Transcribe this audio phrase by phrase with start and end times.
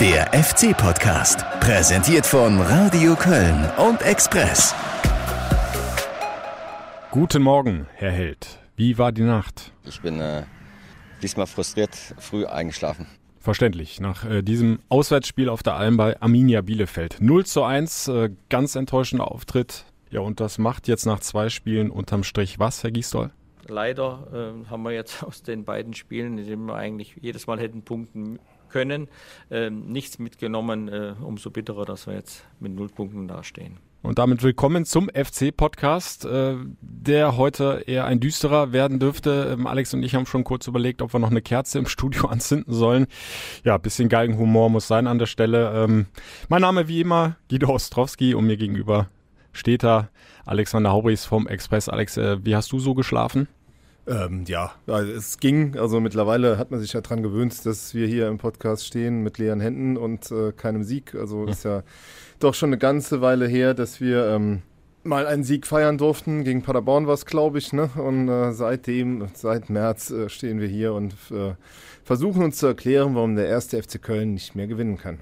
[0.00, 4.74] Der FC-Podcast, präsentiert von Radio Köln und Express.
[7.10, 8.58] Guten Morgen, Herr Held.
[8.76, 9.72] Wie war die Nacht?
[9.86, 10.42] Ich bin äh,
[11.22, 13.06] diesmal frustriert früh eingeschlafen.
[13.40, 13.98] Verständlich.
[13.98, 17.16] Nach äh, diesem Auswärtsspiel auf der Alm bei Arminia Bielefeld.
[17.20, 19.86] 0 zu 1, äh, ganz enttäuschender Auftritt.
[20.10, 23.30] Ja, und das macht jetzt nach zwei Spielen unterm Strich was, Herr Giesdoll?
[23.66, 24.26] Leider
[24.66, 27.80] äh, haben wir jetzt aus den beiden Spielen, in denen wir eigentlich jedes Mal hätten
[27.80, 28.38] punkten
[28.68, 29.08] können,
[29.50, 30.88] äh, nichts mitgenommen.
[30.88, 33.78] Äh, umso bitterer, dass wir jetzt mit null Punkten dastehen.
[34.02, 39.50] Und damit willkommen zum FC-Podcast, äh, der heute eher ein düsterer werden dürfte.
[39.52, 42.26] Ähm, Alex und ich haben schon kurz überlegt, ob wir noch eine Kerze im Studio
[42.26, 43.06] anzünden sollen.
[43.64, 45.72] Ja, bisschen Galgenhumor muss sein an der Stelle.
[45.74, 46.06] Ähm,
[46.48, 49.08] mein Name wie immer Guido Ostrowski und mir gegenüber
[49.52, 50.08] steht da
[50.44, 51.88] Alexander Haubries vom Express.
[51.88, 53.48] Alex, äh, wie hast du so geschlafen?
[54.08, 55.76] Ähm, ja, es ging.
[55.76, 59.38] Also mittlerweile hat man sich ja dran gewöhnt, dass wir hier im Podcast stehen mit
[59.38, 61.14] leeren Händen und äh, keinem Sieg.
[61.14, 61.82] Also ist ja
[62.38, 64.62] doch schon eine ganze Weile her, dass wir ähm,
[65.02, 66.44] mal einen Sieg feiern durften.
[66.44, 67.72] Gegen Paderborn war es, glaube ich.
[67.72, 67.90] Ne?
[67.96, 71.54] Und äh, seitdem, seit März äh, stehen wir hier und äh,
[72.04, 75.18] versuchen uns zu erklären, warum der erste FC Köln nicht mehr gewinnen kann.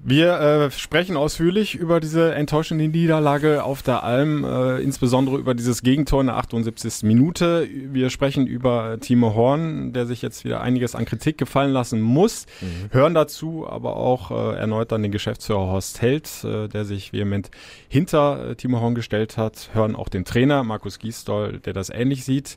[0.00, 5.82] Wir äh, sprechen ausführlich über diese enttäuschende Niederlage auf der Alm, äh, insbesondere über dieses
[5.82, 7.02] Gegentor in der 78.
[7.02, 7.68] Minute.
[7.68, 12.46] Wir sprechen über Timo Horn, der sich jetzt wieder einiges an Kritik gefallen lassen muss.
[12.60, 12.92] Mhm.
[12.92, 17.50] Hören dazu aber auch äh, erneut dann den Geschäftsführer Horst Held, äh, der sich vehement
[17.88, 19.70] hinter äh, Timo Horn gestellt hat.
[19.72, 22.56] Hören auch den Trainer Markus Giesdoll, der das ähnlich sieht.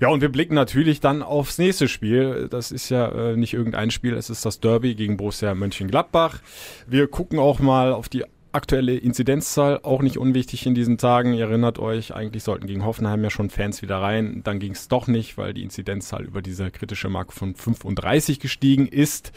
[0.00, 2.48] Ja, und wir blicken natürlich dann aufs nächste Spiel.
[2.50, 6.40] Das ist ja äh, nicht irgendein Spiel, es ist das Derby gegen Borussia Mönchengladbach.
[6.86, 11.34] Wir gucken auch mal auf die aktuelle Inzidenzzahl, auch nicht unwichtig in diesen Tagen.
[11.34, 14.42] Ihr erinnert euch, eigentlich sollten gegen Hoffenheim ja schon Fans wieder rein.
[14.44, 18.88] Dann ging es doch nicht, weil die Inzidenzzahl über diese kritische Marke von 35 gestiegen
[18.88, 19.32] ist.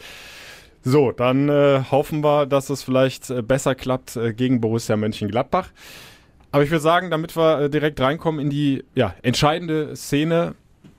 [0.86, 5.70] So, dann äh, hoffen wir, dass es vielleicht äh, besser klappt äh, gegen Borussia Mönchengladbach.
[6.52, 10.54] Aber ich würde sagen, damit wir äh, direkt reinkommen in die ja, entscheidende Szene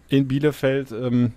[0.10, 1.34] in Bielefeld, ähm,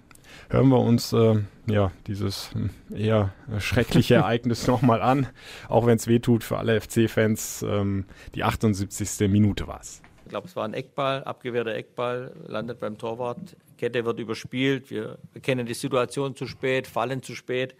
[0.48, 5.26] hören wir uns äh, ja dieses hm, eher schreckliche Ereignis nochmal an,
[5.68, 7.66] auch wenn es weh tut für alle FC-Fans.
[7.68, 9.28] Ähm, die 78.
[9.28, 10.00] Minute war es.
[10.24, 13.56] Ich glaube, es war ein Eckball, abgewehrter Eckball, landet beim Torwart.
[13.76, 14.90] Kette wird überspielt.
[14.90, 17.74] Wir kennen die Situation zu spät, fallen zu spät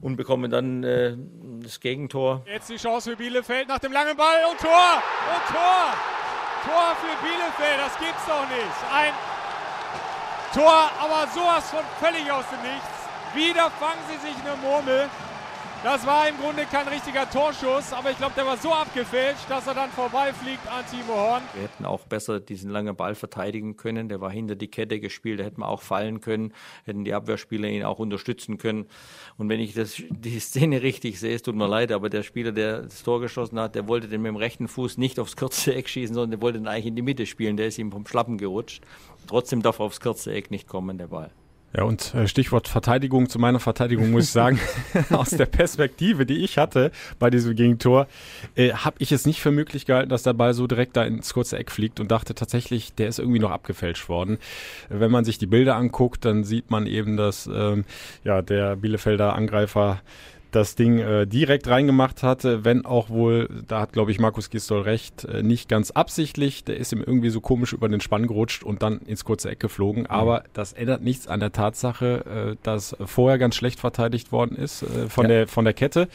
[0.00, 1.16] und bekommen dann äh,
[1.62, 2.42] das Gegentor.
[2.46, 4.70] Jetzt die Chance für Bielefeld nach dem langen Ball und Tor!
[4.70, 5.94] Und Tor!
[6.64, 8.92] Tor für Bielefeld, das gibt's doch nicht.
[8.92, 9.12] Ein
[10.52, 12.96] Tor, aber sowas von völlig aus dem Nichts.
[13.34, 15.08] Wieder fangen sie sich eine Murmel.
[15.86, 19.68] Das war im Grunde kein richtiger Torschuss, aber ich glaube, der war so abgefälscht, dass
[19.68, 21.42] er dann vorbeifliegt an Timo Horn.
[21.54, 24.08] Wir hätten auch besser diesen langen Ball verteidigen können.
[24.08, 26.52] Der war hinter die Kette gespielt, da hätten wir auch fallen können,
[26.86, 28.86] hätten die Abwehrspieler ihn auch unterstützen können.
[29.38, 32.50] Und wenn ich das, die Szene richtig sehe, es tut mir leid, aber der Spieler,
[32.50, 35.72] der das Tor geschossen hat, der wollte den mit dem rechten Fuß nicht aufs kurze
[35.72, 37.56] Eck schießen, sondern der wollte den eigentlich in die Mitte spielen.
[37.56, 38.82] Der ist ihm vom Schlappen gerutscht.
[39.28, 41.30] Trotzdem darf er aufs kurze Eck nicht kommen, der Ball.
[41.74, 44.58] Ja, und äh, Stichwort Verteidigung, zu meiner Verteidigung muss ich sagen,
[45.10, 48.06] aus der Perspektive, die ich hatte bei diesem Gegentor,
[48.54, 51.34] äh, habe ich es nicht für möglich gehalten, dass der Ball so direkt da ins
[51.34, 54.38] kurze Eck fliegt und dachte tatsächlich, der ist irgendwie noch abgefälscht worden.
[54.88, 57.84] Wenn man sich die Bilder anguckt, dann sieht man eben, dass ähm,
[58.24, 60.00] ja, der Bielefelder Angreifer
[60.56, 64.80] das Ding äh, direkt reingemacht hatte, wenn auch wohl, da hat glaube ich Markus Gistol
[64.80, 66.64] recht, äh, nicht ganz absichtlich.
[66.64, 69.60] Der ist ihm irgendwie so komisch über den Spann gerutscht und dann ins kurze Eck
[69.60, 70.04] geflogen.
[70.04, 70.10] Mhm.
[70.10, 74.82] Aber das ändert nichts an der Tatsache, äh, dass vorher ganz schlecht verteidigt worden ist
[74.82, 75.28] äh, von, ja.
[75.28, 76.08] der, von der Kette.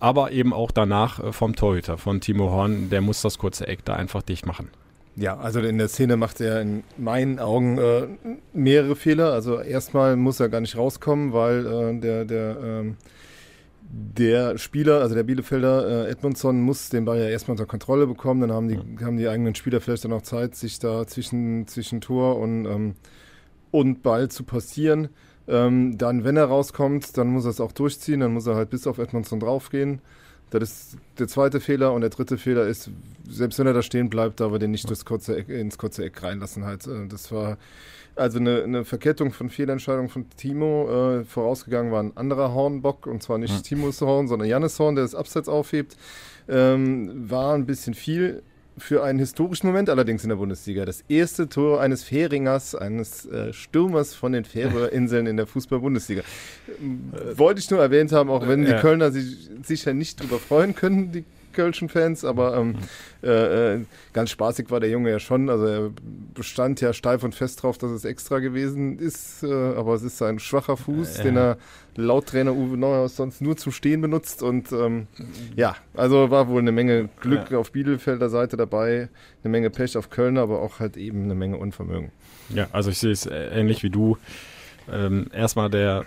[0.00, 3.84] Aber eben auch danach äh, vom Torhüter, von Timo Horn, der muss das kurze Eck
[3.84, 4.70] da einfach dicht machen.
[5.16, 8.06] Ja, also in der Szene macht er in meinen Augen äh,
[8.52, 9.32] mehrere Fehler.
[9.32, 12.96] Also erstmal muss er gar nicht rauskommen, weil äh, der, der ähm,
[13.88, 18.40] der Spieler, also der Bielefelder äh, Edmundson, muss den Ball ja erstmal unter Kontrolle bekommen.
[18.40, 19.06] Dann haben die, ja.
[19.06, 22.94] haben die eigenen Spieler vielleicht dann auch Zeit, sich da zwischen, zwischen Tor und, ähm,
[23.70, 25.08] und Ball zu passieren.
[25.48, 28.20] Ähm, dann, wenn er rauskommt, dann muss er es auch durchziehen.
[28.20, 30.00] Dann muss er halt bis auf Edmundson draufgehen.
[30.50, 31.92] Das ist der zweite Fehler.
[31.92, 32.90] Und der dritte Fehler ist,
[33.28, 36.22] selbst wenn er da stehen bleibt, aber den nicht durchs kurze Eck, ins kurze Eck
[36.22, 36.86] reinlassen halt.
[36.86, 37.58] Äh, das war
[38.16, 41.20] also eine, eine Verkettung von Fehlentscheidungen von Timo.
[41.20, 43.60] Äh, vorausgegangen war ein anderer Hornbock und zwar nicht ja.
[43.60, 45.96] Timos Horn, sondern Jannis Horn, der das Abseits aufhebt.
[46.48, 48.42] Ähm, war ein bisschen viel
[48.78, 50.84] für einen historischen Moment allerdings in der Bundesliga.
[50.84, 56.22] Das erste Tor eines Fähringers, eines äh, Stürmers von den Färöerinseln in der Fußball-Bundesliga.
[56.22, 60.74] Äh, Wollte ich nur erwähnt haben, auch wenn die Kölner sich sicher nicht darüber freuen
[60.74, 61.24] können, die
[61.56, 62.76] Kölschen Fans, aber ähm,
[63.22, 65.50] äh, äh, ganz spaßig war der Junge ja schon.
[65.50, 65.90] Also er
[66.34, 70.22] bestand ja steif und fest drauf, dass es extra gewesen ist, äh, aber es ist
[70.22, 71.56] ein schwacher Fuß, Äh, den er
[71.96, 75.06] laut Trainer Uwe Neuhaus sonst nur zum Stehen benutzt und ähm,
[75.56, 79.08] ja, also war wohl eine Menge Glück auf Bielefelder Seite dabei,
[79.42, 82.12] eine Menge Pech auf Köln, aber auch halt eben eine Menge Unvermögen.
[82.50, 84.18] Ja, also ich sehe es äh, ähnlich wie du.
[84.92, 86.04] Ähm, erstmal der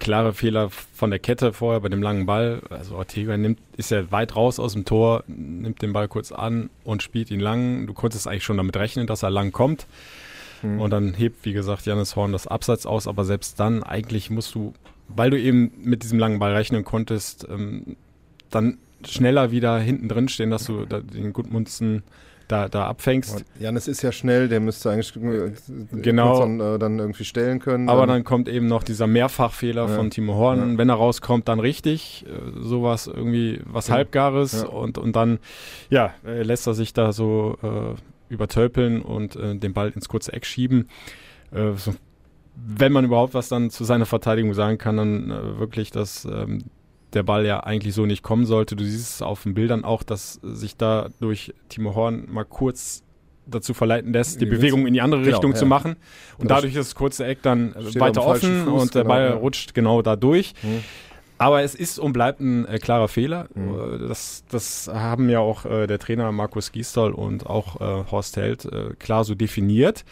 [0.00, 2.60] klare Fehler von der Kette vorher bei dem langen Ball.
[2.70, 6.70] Also Ortega nimmt, ist ja weit raus aus dem Tor, nimmt den Ball kurz an
[6.82, 7.86] und spielt ihn lang.
[7.86, 9.86] Du konntest eigentlich schon damit rechnen, dass er lang kommt.
[10.62, 10.80] Hm.
[10.80, 14.54] Und dann hebt, wie gesagt, Janis Horn das Abseits aus, aber selbst dann eigentlich musst
[14.54, 14.74] du,
[15.08, 17.96] weil du eben mit diesem langen Ball rechnen konntest, ähm,
[18.50, 22.02] dann schneller wieder hinten drin stehen, dass du da den Gudmundsen
[22.50, 23.36] da, da abfängst.
[23.36, 25.52] Und Janis ist ja schnell, der müsste eigentlich äh,
[25.92, 26.40] Genau.
[26.40, 27.88] Dann, äh, dann irgendwie stellen können.
[27.88, 29.94] Aber dann kommt eben noch dieser Mehrfachfehler Ja.
[29.96, 30.72] von Timo Horn.
[30.72, 30.78] Ja.
[30.78, 32.24] Wenn er rauskommt, dann richtig.
[32.26, 33.94] Äh, sowas irgendwie, was Ja.
[33.94, 34.64] Halbgares.
[34.64, 35.38] Und, und dann,
[35.90, 40.32] ja, äh, lässt er sich da so äh, übertölpeln und äh, den Ball ins kurze
[40.32, 40.88] Eck schieben.
[41.52, 41.94] So,
[42.54, 46.62] wenn man überhaupt was dann zu seiner Verteidigung sagen kann, dann wirklich, dass ähm,
[47.14, 48.76] der Ball ja eigentlich so nicht kommen sollte.
[48.76, 53.02] Du siehst es auf den Bildern auch, dass sich da durch Timo Horn mal kurz
[53.46, 55.56] dazu verleiten lässt, die Ja, Bewegung in die andere genau, Richtung ja.
[55.58, 55.92] zu machen.
[56.38, 56.54] Und Genau.
[56.54, 59.34] dadurch ist das kurze Eck dann weiter offen Fuß, und der genau, Ball ja.
[59.34, 60.54] rutscht genau da durch.
[60.60, 60.84] Hm.
[61.38, 63.48] Aber es ist und bleibt ein äh, klarer Fehler.
[63.54, 64.04] Mhm.
[64.04, 68.36] Äh, Das, das haben ja auch äh, der Trainer Markus Gisdol und auch äh, Horst
[68.36, 70.04] Held äh, klar so definiert.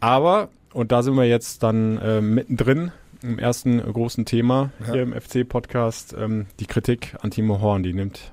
[0.00, 2.92] Aber, und da sind wir jetzt dann äh, mittendrin
[3.22, 4.92] im ersten großen Thema Ja.
[4.92, 8.32] hier im FC-Podcast, ähm, die Kritik an Timo Horn, die nimmt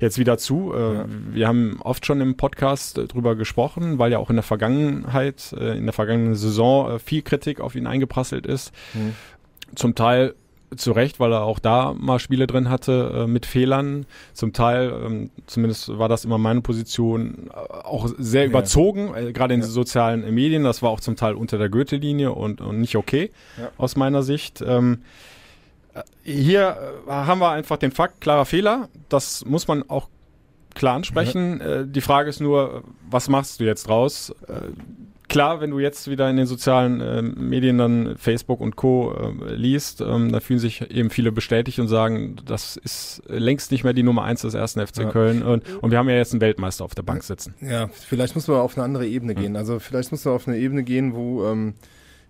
[0.00, 0.72] jetzt wieder zu.
[0.74, 1.06] Äh, Ja.
[1.32, 5.54] Wir haben oft schon im Podcast äh, drüber gesprochen, weil ja auch in der Vergangenheit,
[5.58, 8.72] äh, in der vergangenen Saison äh, viel Kritik auf ihn eingeprasselt ist.
[8.92, 9.14] Hm.
[9.74, 10.34] Zum Teil
[10.74, 14.06] zu Recht, weil er auch da mal Spiele drin hatte äh, mit Fehlern.
[14.32, 18.48] Zum Teil, ähm, zumindest war das immer meine Position, äh, auch sehr Ja.
[18.48, 19.66] überzogen, äh, gerade in Ja.
[19.66, 20.64] den sozialen Medien.
[20.64, 23.30] Das war auch zum Teil unter der Goethe-Linie und, und nicht okay
[23.60, 23.70] Ja.
[23.78, 24.62] aus meiner Sicht.
[24.66, 25.02] Ähm,
[25.94, 26.76] äh, hier
[27.06, 28.88] äh, haben wir einfach den Fakt, klarer Fehler.
[29.08, 30.08] Das muss man auch
[30.74, 31.60] klar ansprechen.
[31.60, 34.34] Äh, die Frage ist nur, was machst du jetzt draus?
[35.28, 39.12] Klar, wenn du jetzt wieder in den sozialen äh, Medien dann Facebook und Co.
[39.12, 43.82] Äh, liest, ähm, da fühlen sich eben viele bestätigt und sagen, das ist längst nicht
[43.84, 45.10] mehr die Nummer eins des ersten FC Ja.
[45.10, 45.42] Köln.
[45.42, 47.54] Und, und wir haben ja jetzt einen Weltmeister auf der Bank sitzen.
[47.60, 49.56] Ja, vielleicht muss man auf eine andere Ebene gehen.
[49.56, 51.74] Also vielleicht muss man auf eine Ebene gehen, wo ähm,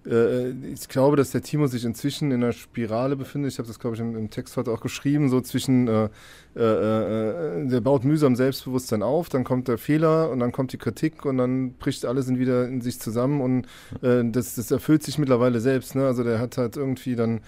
[0.07, 3.53] äh, ich glaube, dass der Timo sich inzwischen in einer Spirale befindet.
[3.53, 6.09] Ich habe das, glaube ich, im, im Text heute auch geschrieben, so zwischen, äh,
[6.57, 10.79] äh, äh, der baut mühsam Selbstbewusstsein auf, dann kommt der Fehler und dann kommt die
[10.79, 13.67] Kritik und dann bricht alles in wieder in sich zusammen und
[14.03, 15.95] äh, das, das erfüllt sich mittlerweile selbst.
[15.95, 16.07] Ne?
[16.07, 17.41] Also der hat halt irgendwie dann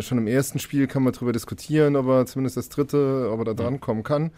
[0.00, 3.44] schon im ersten Spiel kann man darüber diskutieren, ob er zumindest das dritte, ob er
[3.46, 4.30] da dran kommen kann.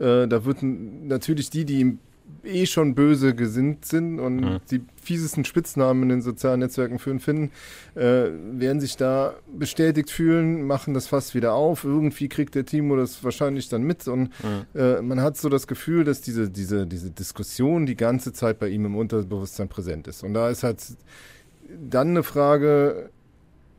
[0.00, 1.98] Da würden natürlich die, die ihm
[2.44, 4.58] eh schon böse gesinnt sind und Mhm.
[4.70, 7.50] die fiesesten Spitznamen in den sozialen Netzwerken für ihn finden,
[7.94, 11.84] äh, werden sich da bestätigt fühlen, machen das fast wieder auf.
[11.84, 14.30] Irgendwie kriegt der Timo das wahrscheinlich dann mit und
[14.74, 18.68] äh, man hat so das Gefühl, dass diese, diese, diese Diskussion die ganze Zeit bei
[18.68, 20.22] ihm im Unterbewusstsein präsent ist.
[20.22, 20.78] Und da ist halt
[21.90, 23.10] dann eine Frage,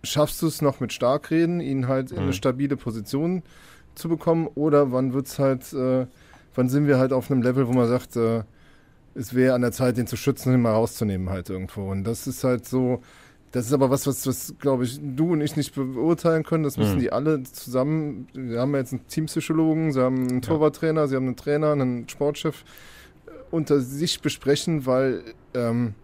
[0.04, 2.24] schaffst du es noch mit Starkreden, ihn halt in Mhm.
[2.24, 3.44] eine stabile Position
[3.96, 6.06] zu bekommen oder wann wird's halt, äh,
[6.56, 8.44] wann sind wir halt auf einem Level, wo man sagt, äh,
[9.16, 11.90] es wäre an der Zeit, den zu schützen und ihn mal rauszunehmen halt irgendwo.
[11.90, 13.02] Und das ist halt so,
[13.52, 16.64] das ist aber was, was, was glaube ich, du und ich nicht beurteilen können.
[16.64, 17.00] Das müssen Mhm.
[17.00, 21.36] die alle zusammen, wir haben jetzt einen Teampsychologen, sie haben einen Torwarttrainer, sie haben einen
[21.36, 22.64] Trainer, einen Sportchef
[23.26, 25.24] äh, unter sich besprechen, weil,
[25.56, 25.96] ähm,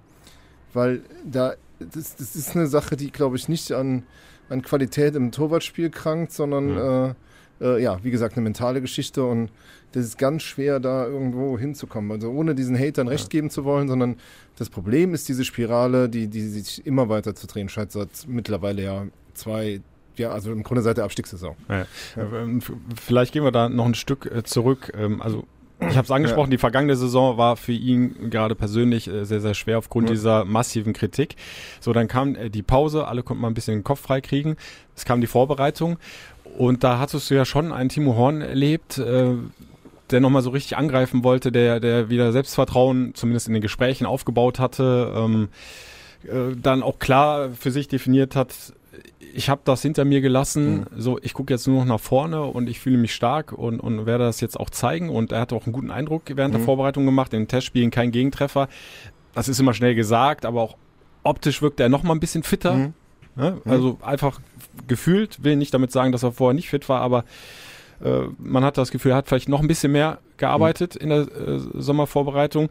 [0.73, 4.03] weil da, das, das ist eine Sache, die, glaube ich, nicht an,
[4.49, 7.09] an Qualität im Torwartspiel krankt, sondern Mhm.
[7.11, 7.13] äh,
[7.61, 9.49] äh, ja, wie gesagt, eine mentale Geschichte und
[9.93, 12.11] das ist ganz schwer, da irgendwo hinzukommen.
[12.11, 14.17] Also ohne diesen Hatern recht geben zu wollen, sondern
[14.57, 18.83] das Problem ist diese Spirale, die, die sich immer weiter zu drehen scheint, seit mittlerweile
[18.83, 19.79] ja zwei,
[20.17, 21.55] ja, also im Grunde seit der Abstiegssaison.
[21.69, 21.85] Ja.
[22.17, 24.91] Ähm, f- Vielleicht gehen wir da noch ein Stück äh, zurück.
[24.97, 25.45] Ähm, Also
[25.81, 29.53] ich habe es angesprochen, die vergangene Saison war für ihn gerade persönlich äh, sehr, sehr
[29.53, 30.13] schwer aufgrund Ja.
[30.15, 31.35] dieser massiven Kritik.
[31.81, 34.55] So, dann kam äh, die Pause, alle konnten mal ein bisschen den Kopf freikriegen.
[34.95, 35.97] Es kam die Vorbereitung
[36.57, 39.33] und da hattest du ja schon einen Timo Horn erlebt, äh,
[40.11, 44.59] der nochmal so richtig angreifen wollte, der, der wieder Selbstvertrauen zumindest in den Gesprächen aufgebaut
[44.59, 45.49] hatte, ähm,
[46.23, 48.53] äh, dann auch klar für sich definiert hat,
[49.33, 52.69] ich habe das hinter mir gelassen, so ich gucke jetzt nur noch nach vorne und
[52.69, 55.65] ich fühle mich stark und, und werde das jetzt auch zeigen und er hat auch
[55.65, 56.65] einen guten Eindruck während der Mhm.
[56.65, 58.69] Vorbereitung gemacht, in den Testspielen kein Gegentreffer.
[59.33, 60.77] Das ist immer schnell gesagt, aber auch
[61.23, 62.73] optisch wirkt er noch mal ein bisschen fitter.
[62.75, 62.93] Mhm.
[63.35, 63.61] Ne?
[63.65, 64.39] Also einfach
[64.87, 67.23] gefühlt, will nicht damit sagen, dass er vorher nicht fit war, aber
[68.03, 71.01] Äh, man hat das Gefühl, er hat vielleicht noch ein bisschen mehr gearbeitet mhm.
[71.01, 72.69] in der äh, Sommervorbereitung.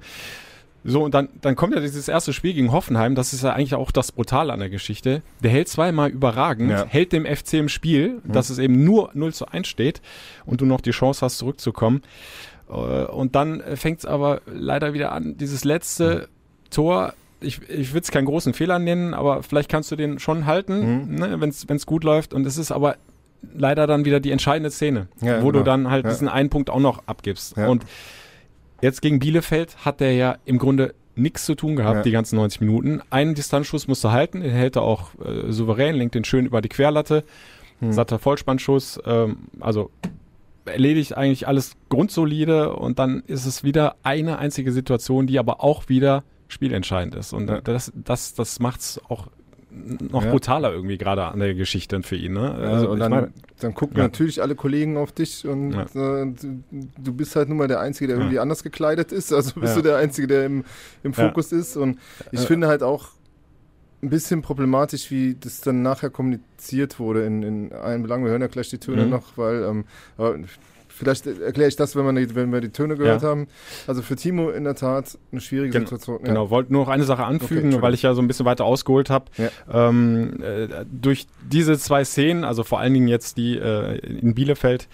[0.87, 3.75] So, und dann, dann kommt ja dieses erste Spiel gegen Hoffenheim, das ist ja eigentlich
[3.75, 5.23] auch das Brutale an der Geschichte.
[5.43, 6.85] Der hält zweimal überragend, ja.
[6.85, 8.33] hält dem FC im Spiel, mhm.
[8.33, 10.03] dass es eben nur 0 zu 1 steht
[10.45, 12.03] und du noch die Chance hast, zurückzukommen.
[12.69, 16.71] Äh, und dann fängt es aber leider wieder an, dieses letzte mhm.
[16.71, 20.47] Tor, ich, ich würde es keinen großen Fehler nennen, aber vielleicht kannst du den schon
[20.47, 21.15] halten, mhm.
[21.15, 22.33] ne, wenn es gut läuft.
[22.35, 22.97] Und es ist aber
[23.55, 25.59] leider dann wieder die entscheidende Szene, ja, wo genau.
[25.59, 26.11] du dann halt ja.
[26.11, 27.57] diesen einen Punkt auch noch abgibst.
[27.57, 27.69] Ja.
[27.69, 27.85] Und
[28.85, 32.61] Jetzt gegen Bielefeld hat er ja im Grunde nichts zu tun gehabt, die ganzen 90
[32.61, 33.01] Minuten.
[33.09, 36.69] Einen Distanzschuss musste halten, den hält er auch äh, souverän, lenkt den schön über die
[36.69, 37.25] Querlatte.
[37.81, 37.93] Hm.
[37.93, 39.91] Satter Vollspannschuss, ähm, also
[40.67, 45.89] erledigt eigentlich alles grundsolide und dann ist es wieder eine einzige Situation, die aber auch
[45.89, 47.33] wieder spielentscheidend ist.
[47.33, 47.61] Und ja.
[47.61, 49.29] das, das, das macht es auch
[49.75, 50.31] noch ja.
[50.31, 52.35] brutaler irgendwie gerade an der Geschichte für ihn.
[52.35, 52.53] Ne?
[52.55, 54.05] Also, und dann, mein, dann gucken ja.
[54.05, 56.23] natürlich alle Kollegen auf dich und ja.
[56.23, 56.33] äh,
[56.99, 59.33] du bist halt nun mal der Einzige, der irgendwie anders gekleidet ist.
[59.33, 60.65] Also bist du der Einzige, der im,
[61.03, 61.77] im Fokus ist.
[61.77, 61.99] Und
[62.31, 63.09] ich finde halt auch
[64.03, 68.25] ein bisschen problematisch, wie das dann nachher kommuniziert wurde in, in allen Belangen.
[68.25, 69.11] Wir hören ja gleich die Töne mhm.
[69.11, 69.85] noch, weil ähm,
[70.97, 73.29] Vielleicht erkläre ich das, wenn, man die, wenn wir die Töne gehört ja.
[73.29, 73.49] haben.
[73.87, 76.21] Also für Timo in der Tat eine schwierige Gen Situation.
[76.21, 76.29] Ja.
[76.29, 78.65] Genau, wollte nur noch eine Sache anfügen, okay, weil ich ja so ein bisschen weiter
[78.65, 79.25] ausgeholt habe.
[79.37, 79.89] Ja.
[79.89, 84.89] Ähm, äh, durch diese zwei Szenen, also vor allen Dingen jetzt die äh, in Bielefeld,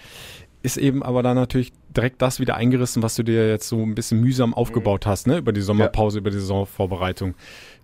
[0.63, 3.95] ist eben aber dann natürlich direkt das wieder eingerissen, was du dir jetzt so ein
[3.95, 5.37] bisschen mühsam aufgebaut hast, ne?
[5.37, 7.35] Über die Sommerpause, über die Saisonvorbereitung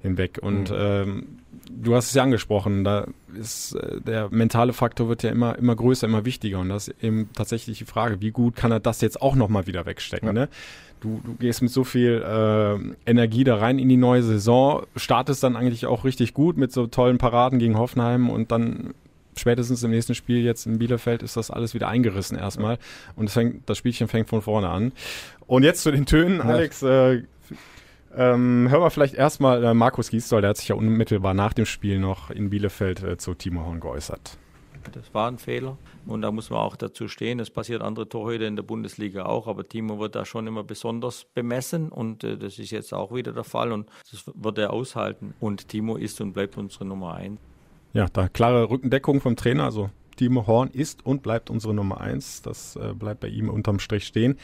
[0.01, 0.39] hinweg.
[0.41, 0.77] Und mhm.
[0.77, 1.27] ähm,
[1.69, 3.07] du hast es ja angesprochen, da
[3.39, 6.59] ist äh, der mentale Faktor wird ja immer, immer größer, immer wichtiger.
[6.59, 9.67] Und das ist eben tatsächlich die Frage, wie gut kann er das jetzt auch nochmal
[9.67, 10.27] wieder wegstecken?
[10.27, 10.33] Ja.
[10.33, 10.49] Ne?
[10.99, 15.43] Du, du gehst mit so viel äh, Energie da rein in die neue Saison, startest
[15.43, 18.93] dann eigentlich auch richtig gut mit so tollen Paraden gegen Hoffenheim und dann
[19.37, 22.77] spätestens im nächsten Spiel jetzt in Bielefeld ist das alles wieder eingerissen erstmal.
[23.15, 24.91] Und das, fängt, das Spielchen fängt von vorne an.
[25.45, 26.81] Und jetzt zu den Tönen, Alex.
[26.83, 27.23] Äh,
[28.15, 31.65] ähm, hören wir vielleicht erstmal äh, Markus Giesdoll, der hat sich ja unmittelbar nach dem
[31.65, 34.37] Spiel noch in Bielefeld äh, zu Timo Horn geäußert.
[34.91, 37.37] Das war ein Fehler und da muss man auch dazu stehen.
[37.37, 41.25] Das passiert andere Torhüter in der Bundesliga auch, aber Timo wird da schon immer besonders
[41.33, 45.33] bemessen und äh, das ist jetzt auch wieder der Fall und das wird er aushalten.
[45.39, 47.39] Und Timo ist und bleibt unsere Nummer eins.
[47.93, 52.41] Ja, da klare Rückendeckung vom Trainer, also Timo Horn ist und bleibt unsere Nummer eins.
[52.41, 54.37] Das äh, bleibt bei ihm unterm Strich stehen.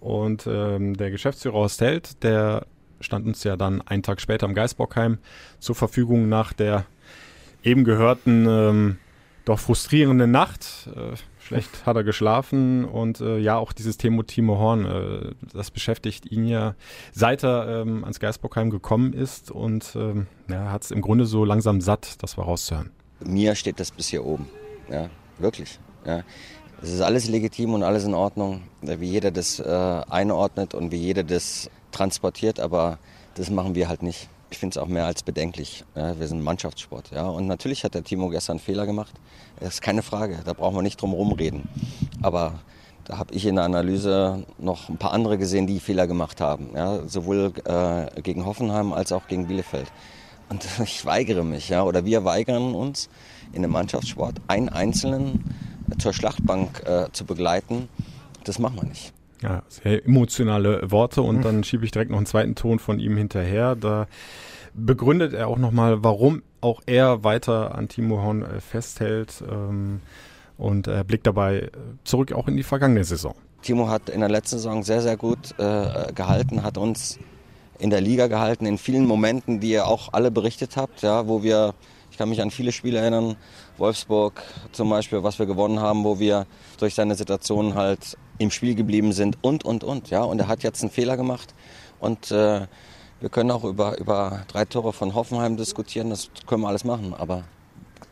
[0.00, 2.66] Und ähm, der Geschäftsführer Horst Held, der
[3.00, 5.18] stand uns ja dann einen Tag später im Geisbockheim
[5.60, 6.86] zur Verfügung nach der
[7.62, 8.96] eben gehörten, ähm,
[9.44, 10.88] doch frustrierenden Nacht.
[10.94, 11.14] Äh,
[11.48, 16.26] schlecht hat er geschlafen und äh, ja, auch dieses Thema Timo Horn, äh, das beschäftigt
[16.26, 16.74] ihn ja,
[17.12, 21.44] seit er ähm, ans Geisbockheim gekommen ist und ähm, ja, hat es im Grunde so
[21.44, 22.90] langsam satt, das war rauszuhören.
[23.24, 24.48] Mir steht das bis hier oben,
[24.90, 25.78] ja, wirklich.
[26.04, 26.22] Ja.
[26.80, 29.64] Es ist alles legitim und alles in Ordnung, wie jeder das äh,
[30.08, 32.98] einordnet und wie jeder das transportiert, aber
[33.34, 34.28] das machen wir halt nicht.
[34.50, 35.84] Ich finde es auch mehr als bedenklich.
[35.94, 37.10] Ja, wir sind Mannschaftssport.
[37.10, 37.28] Ja.
[37.28, 39.12] Und natürlich hat der Timo gestern einen Fehler gemacht.
[39.60, 40.38] Das ist keine Frage.
[40.44, 41.68] Da brauchen wir nicht drum rumreden.
[42.22, 42.60] Aber
[43.04, 46.70] da habe ich in der Analyse noch ein paar andere gesehen, die Fehler gemacht haben.
[46.74, 47.06] Ja.
[47.06, 49.92] Sowohl äh, gegen Hoffenheim als auch gegen Bielefeld.
[50.48, 53.08] Und ich weigere mich, ja, oder wir weigern uns
[53.52, 55.44] in einem Mannschaftssport, einen Einzelnen
[55.98, 57.88] zur Schlachtbank äh, zu begleiten.
[58.44, 59.12] Das machen wir nicht.
[59.42, 61.42] Ja, sehr emotionale Worte und mhm.
[61.42, 63.76] dann schiebe ich direkt noch einen zweiten Ton von ihm hinterher.
[63.76, 64.06] Da
[64.74, 70.00] begründet er auch nochmal, warum auch er weiter an Timo Horn äh, festhält ähm,
[70.56, 71.70] und er blickt dabei
[72.04, 73.34] zurück auch in die vergangene Saison.
[73.62, 77.18] Timo hat in der letzten Saison sehr, sehr gut äh, gehalten, hat uns
[77.78, 81.42] in der Liga gehalten, in vielen Momenten, die ihr auch alle berichtet habt, ja, wo
[81.42, 81.74] wir,
[82.10, 83.36] ich kann mich an viele Spiele erinnern,
[83.76, 84.42] Wolfsburg
[84.72, 86.46] zum Beispiel, was wir gewonnen haben, wo wir
[86.78, 90.10] durch seine Situation halt im Spiel geblieben sind und, und, und.
[90.10, 91.54] Ja, und er hat jetzt einen Fehler gemacht
[92.00, 92.66] und äh,
[93.20, 97.14] wir können auch über, über drei Tore von Hoffenheim diskutieren, das können wir alles machen,
[97.14, 97.44] aber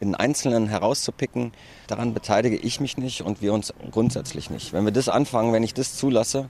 [0.00, 1.52] in Einzelnen herauszupicken,
[1.86, 4.72] daran beteilige ich mich nicht und wir uns grundsätzlich nicht.
[4.72, 6.48] Wenn wir das anfangen, wenn ich das zulasse,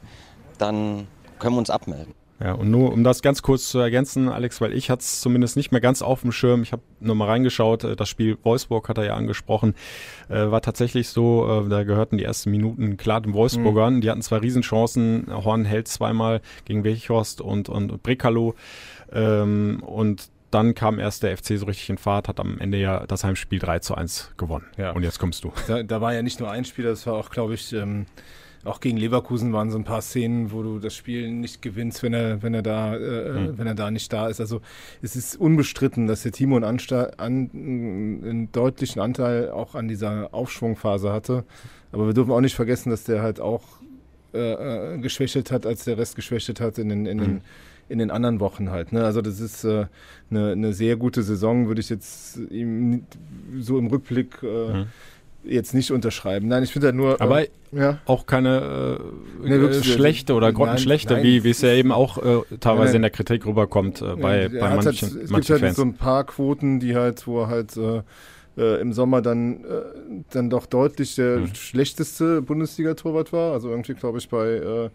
[0.59, 1.07] dann
[1.39, 2.15] können wir uns abmelden.
[2.39, 5.57] Ja, und nur um das ganz kurz zu ergänzen, Alex, weil ich hatte es zumindest
[5.57, 6.63] nicht mehr ganz auf dem Schirm.
[6.63, 9.75] Ich habe nur mal reingeschaut, äh, das Spiel Wolfsburg hat er ja angesprochen,
[10.29, 13.97] äh, war tatsächlich so, äh, da gehörten die ersten Minuten klar den Wolfsburgern.
[13.97, 14.01] Mhm.
[14.03, 18.55] Die hatten zwei Riesenchancen, Horn hält zweimal gegen Welchhorst und, und Brekalo
[19.13, 23.07] ähm, und dann kam erst der FC so richtig in Fahrt, hat am Ende ja
[23.07, 24.67] das Heimspiel 3 zu 1 gewonnen.
[24.77, 24.93] Ja.
[24.93, 25.53] Und jetzt kommst du.
[25.67, 28.07] Da, da war ja nicht nur ein Spieler, das war auch, glaube ich, ähm,
[28.67, 32.13] auch gegen Leverkusen waren so ein paar Szenen, wo du das Spiel nicht gewinnst, wenn
[32.13, 33.59] er, wenn er da, äh, mhm.
[33.59, 34.41] wenn er da nicht da ist.
[34.41, 34.61] Also
[35.03, 41.13] es ist unbestritten, dass der Timo einen, an, einen deutlichen Anteil auch an dieser Aufschwungphase
[41.13, 41.45] hatte.
[41.93, 43.63] Aber wir dürfen auch nicht vergessen, dass der halt auch
[44.35, 47.41] äh, äh geschwächelt hat, als der Rest geschwächelt hat in den, in den, mhm.
[47.89, 48.93] in den anderen Wochen halt.
[48.93, 49.05] Ne?
[49.05, 49.87] Also das ist äh,
[50.31, 53.07] eine, eine sehr gute Saison, würde ich jetzt ihm
[53.59, 54.87] so im Rückblick äh, mhm
[55.47, 56.49] jetzt nicht unterschreiben.
[56.49, 57.21] Nein, ich finde halt nur.
[57.21, 57.99] Aber äh, ja.
[58.07, 62.19] auch keine äh, nee, wirklich, schlechte oder grottenschlechte, nein, wie, wie es ja eben auch
[62.19, 65.75] äh, teilweise nein, in der Kritik rüberkommt äh, bei, bei manchen, halt, Es gibt halt
[65.75, 68.03] so ein paar Quoten, die halt, wo er halt äh,
[68.57, 69.83] äh, im Sommer dann, äh,
[70.31, 71.55] dann doch deutlich der mhm.
[71.55, 73.53] schlechteste Bundesliga-Torwart war.
[73.53, 74.91] Also irgendwie, glaube ich, bei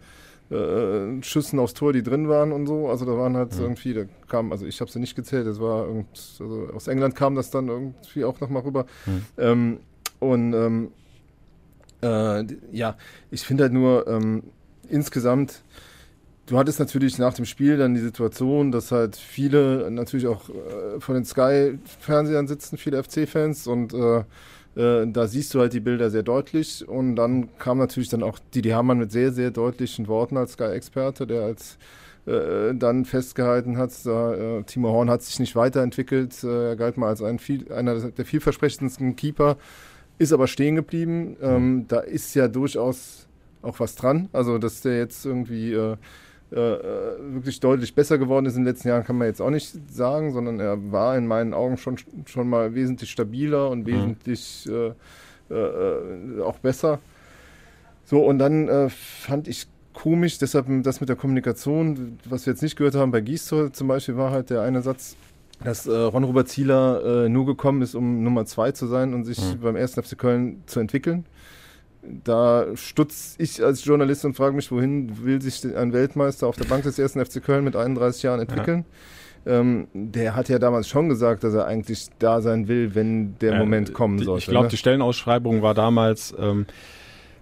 [0.50, 2.88] äh, äh, Schüssen aufs Tor, die drin waren und so.
[2.88, 3.62] Also da waren halt mhm.
[3.62, 6.08] irgendwie, da kam, also ich habe sie nicht gezählt, das war irgend,
[6.40, 8.86] also aus England kam das dann irgendwie auch nochmal rüber.
[9.06, 9.22] Mhm.
[9.38, 9.78] Ähm,
[10.22, 10.92] und ähm,
[12.02, 12.96] äh, ja,
[13.30, 14.44] ich finde halt nur ähm,
[14.88, 15.62] insgesamt,
[16.46, 21.00] du hattest natürlich nach dem Spiel dann die Situation, dass halt viele natürlich auch äh,
[21.00, 24.24] von den Sky-Fernsehern sitzen, viele FC-Fans und äh,
[24.76, 26.88] äh, da siehst du halt die Bilder sehr deutlich.
[26.88, 31.26] Und dann kam natürlich dann auch Didi Hamann mit sehr, sehr deutlichen Worten als Sky-Experte,
[31.26, 31.78] der als
[32.26, 36.96] äh, dann festgehalten hat, da, äh, Timo Horn hat sich nicht weiterentwickelt, äh, er galt
[36.96, 39.56] mal als ein viel, einer der vielversprechendsten Keeper
[40.22, 41.36] ist aber stehen geblieben.
[41.42, 41.88] Ähm, mhm.
[41.88, 43.26] da ist ja durchaus
[43.62, 44.28] auch was dran.
[44.32, 45.96] Also, dass der jetzt irgendwie äh,
[46.50, 46.56] äh,
[47.34, 50.32] wirklich deutlich besser geworden ist in den letzten Jahren, kann man jetzt auch nicht sagen,
[50.32, 53.86] sondern er war in meinen Augen schon, schon mal wesentlich stabiler und mhm.
[53.86, 54.92] wesentlich äh,
[55.54, 56.98] äh, auch besser.
[58.04, 62.62] So, und dann äh, fand ich komisch, deshalb das mit der Kommunikation, was wir jetzt
[62.62, 65.16] nicht gehört haben bei Gisdol zum Beispiel, war halt der eine Satz,
[65.64, 69.38] dass äh, Ron-Robert Zieler äh, nur gekommen ist, um Nummer zwei zu sein und sich
[69.38, 69.60] mhm.
[69.60, 69.94] beim 1.
[69.94, 71.26] FC Köln zu entwickeln.
[72.02, 76.64] Da stutze ich als Journalist und frage mich, wohin will sich ein Weltmeister auf der
[76.64, 77.12] Bank des 1.
[77.12, 78.84] FC Köln mit 31 Jahren entwickeln?
[79.44, 79.60] Ja.
[79.60, 83.54] Ähm, der hat ja damals schon gesagt, dass er eigentlich da sein will, wenn der
[83.54, 84.40] äh, Moment kommen die, sollte.
[84.40, 84.70] Ich glaube, ne?
[84.70, 86.66] die Stellenausschreibung war damals ähm,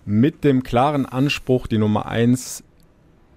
[0.04, 2.64] mit dem klaren Anspruch, die Nummer eins sei,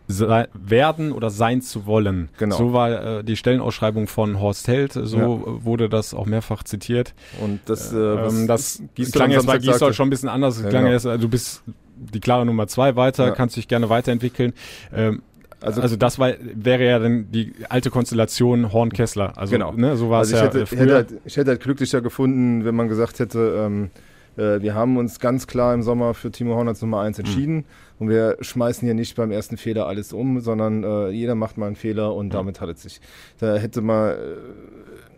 [0.07, 2.29] werden oder sein zu wollen.
[2.37, 2.57] Genau.
[2.57, 5.63] So war äh, die Stellenausschreibung von Horst Held, so ja.
[5.63, 7.13] wurde das auch mehrfach zitiert.
[7.41, 8.81] Und das, äh, ähm, das
[9.11, 10.61] klang jetzt bei Gisdol schon ein bisschen anders.
[10.61, 10.93] Ja, klang genau.
[10.93, 11.63] jetzt, äh, du bist
[11.95, 13.31] die klare Nummer zwei weiter, ja.
[13.31, 14.53] kannst dich gerne weiterentwickeln.
[14.93, 15.21] Ähm,
[15.61, 19.37] also, also das war, wäre ja dann die alte Konstellation Horn-Kessler.
[19.37, 19.71] Also, genau.
[19.71, 20.79] Ne, so war also es ja hätte, früher.
[20.79, 23.89] Hätte halt, ich hätte halt glücklicher gefunden, wenn man gesagt hätte, ähm,
[24.35, 27.55] äh, wir haben uns ganz klar im Sommer für Timo Horn als Nummer eins entschieden.
[27.55, 27.65] Mhm.
[28.03, 31.67] Und wir schmeißen hier nicht beim ersten Fehler alles um, sondern äh, jeder macht mal
[31.67, 32.39] einen Fehler und ja.
[32.39, 32.99] damit hat es sich.
[33.39, 34.15] Da hätte man äh,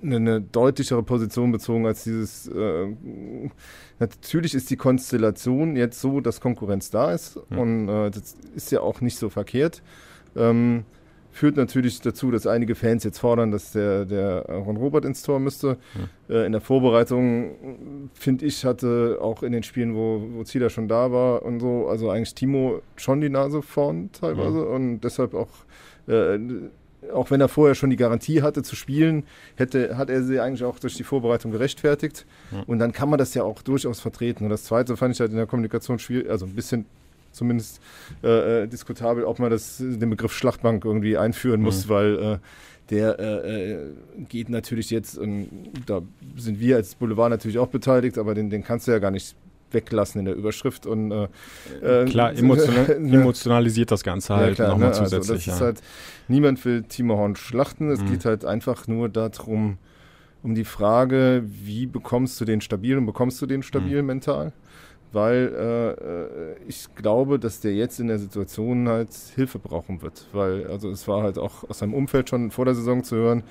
[0.04, 2.48] eine, eine, deutlichere Position bezogen als dieses.
[2.48, 2.94] Äh,
[3.98, 7.58] natürlich ist die Konstellation jetzt so, dass Konkurrenz da ist ja.
[7.58, 9.82] und äh, das ist ja auch nicht so verkehrt.
[10.36, 10.84] Ähm,
[11.36, 15.42] führt natürlich dazu, dass einige Fans jetzt fordern, dass der, der Ron Robert ins Tor
[15.42, 15.78] müsste.
[16.30, 16.36] Ja.
[16.36, 20.88] Äh, in der Vorbereitung, finde ich, hatte auch in den Spielen, wo, wo Zieler schon
[20.88, 24.64] da war und so, also eigentlich Timo schon die Nase vorn teilweise ja.
[24.64, 25.50] und deshalb auch,
[26.08, 26.40] äh,
[27.14, 29.26] auch wenn er vorher schon die Garantie hatte zu spielen,
[29.58, 32.26] hätte, hat er sie eigentlich auch durch die Vorbereitung gerechtfertigt.
[32.54, 32.64] Ja.
[32.66, 34.46] Und dann kann man das ja auch durchaus vertreten.
[34.46, 36.86] Und das Zweite fand ich halt in der Kommunikation schwierig, also ein bisschen
[37.36, 37.82] zumindest
[38.24, 41.90] äh, äh, diskutabel, ob man das, den Begriff Schlachtbank irgendwie einführen muss, mhm.
[41.90, 42.38] weil äh,
[42.90, 43.94] der äh, äh,
[44.30, 45.50] geht natürlich jetzt, und
[45.86, 46.02] da
[46.38, 49.36] sind wir als Boulevard natürlich auch beteiligt, aber den, den kannst du ja gar nicht
[49.72, 51.28] weglassen in der Überschrift und äh,
[51.82, 54.96] äh klar emotional, emotionalisiert das Ganze halt ja, nochmal ne?
[54.96, 55.18] zusätzlich.
[55.18, 55.54] Also das ja.
[55.54, 55.82] ist halt,
[56.28, 58.12] niemand will Timo Horn schlachten, es mhm.
[58.12, 59.78] geht halt einfach nur darum,
[60.44, 64.08] um die Frage, wie bekommst du den stabil und bekommst du den stabil mhm.
[64.08, 64.54] mental?
[65.16, 70.28] Weil äh, äh, ich glaube, dass der jetzt in der Situation halt Hilfe brauchen wird,
[70.34, 73.44] weil also es war halt auch aus seinem Umfeld schon vor der Saison zu hören,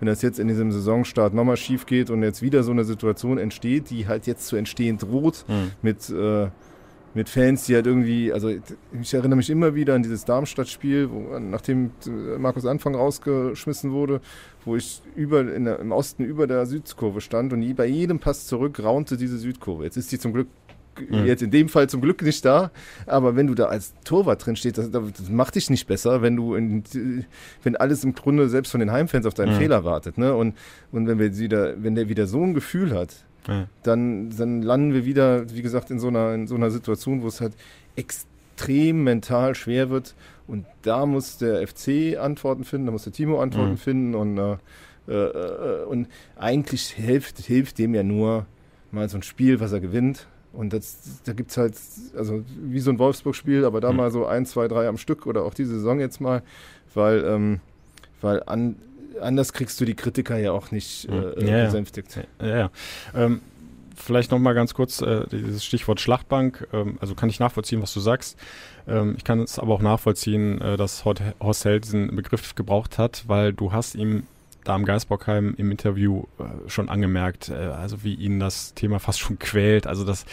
[0.00, 3.36] wenn das jetzt in diesem Saisonstart nochmal schief geht und jetzt wieder so eine Situation
[3.36, 5.72] entsteht, die halt jetzt zu entstehen droht mhm.
[5.82, 6.48] mit äh,
[7.12, 11.08] mit Fans, die halt irgendwie, also ich erinnere mich immer wieder an dieses Darmstadt-Spiel,
[11.40, 11.90] nachdem
[12.38, 14.20] Markus Anfang rausgeschmissen wurde,
[14.64, 18.80] wo ich über der, im Osten über der Südkurve stand und bei jedem Pass zurück
[18.82, 19.84] raunte diese Südkurve.
[19.84, 20.48] Jetzt ist die zum Glück
[20.98, 21.26] mhm.
[21.26, 22.70] jetzt in dem Fall zum Glück nicht da.
[23.06, 26.36] Aber wenn du da als Torwart drin stehst, das, das macht dich nicht besser, wenn
[26.36, 26.84] du in,
[27.62, 29.58] wenn alles im Grunde selbst von den Heimfans auf deinen mhm.
[29.58, 30.18] Fehler wartet.
[30.18, 30.34] Ne?
[30.34, 30.56] Und,
[30.92, 33.66] und wenn wir wieder, wenn der wieder so ein Gefühl hat, ja.
[33.82, 37.28] dann, dann landen wir wieder, wie gesagt, in so einer, in so einer Situation, wo
[37.28, 37.54] es halt
[37.96, 40.14] extrem mental schwer wird.
[40.46, 43.76] Und da muss der FC Antworten finden, da muss der Timo Antworten mhm.
[43.76, 44.56] finden und, äh,
[45.08, 48.46] äh, äh, und eigentlich hilft, hilft dem ja nur
[48.90, 50.26] mal so ein Spiel, was er gewinnt.
[50.52, 51.74] Und das, da gibt es halt,
[52.16, 53.96] also wie so ein Wolfsburg-Spiel, aber da mhm.
[53.98, 56.42] mal so ein, zwei, drei am Stück oder auch diese Saison jetzt mal,
[56.94, 57.60] weil, ähm,
[58.20, 58.76] weil an,
[59.20, 62.18] anders kriegst du die Kritiker ja auch nicht äh, ja, besänftigt.
[62.40, 62.70] Ja, ja.
[63.14, 63.40] Ähm,
[63.94, 66.66] vielleicht noch mal ganz kurz äh, dieses Stichwort Schlachtbank.
[66.72, 68.36] Ähm, also kann ich nachvollziehen, was du sagst.
[68.88, 73.24] Ähm, ich kann es aber auch nachvollziehen, äh, dass Horst Held diesen Begriff gebraucht hat,
[73.28, 74.24] weil du hast ihm
[74.64, 79.20] da am Geisbockheim im Interview äh, schon angemerkt, äh, also wie ihn das Thema fast
[79.20, 79.86] schon quält.
[79.86, 80.26] Also das,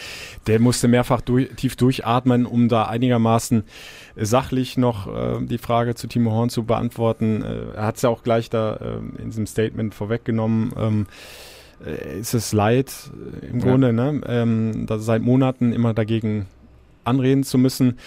[0.46, 3.64] der musste mehrfach durch, tief durchatmen, um da einigermaßen
[4.16, 7.42] sachlich noch äh, die Frage zu Timo Horn zu beantworten.
[7.42, 10.72] Äh, er hat es ja auch gleich da äh, in diesem Statement vorweggenommen.
[10.76, 11.06] Ähm,
[11.84, 12.92] äh, ist es leid
[13.42, 14.20] im Grunde, ne?
[14.26, 16.46] Ähm, da seit Monaten immer dagegen
[17.04, 17.98] anreden zu müssen.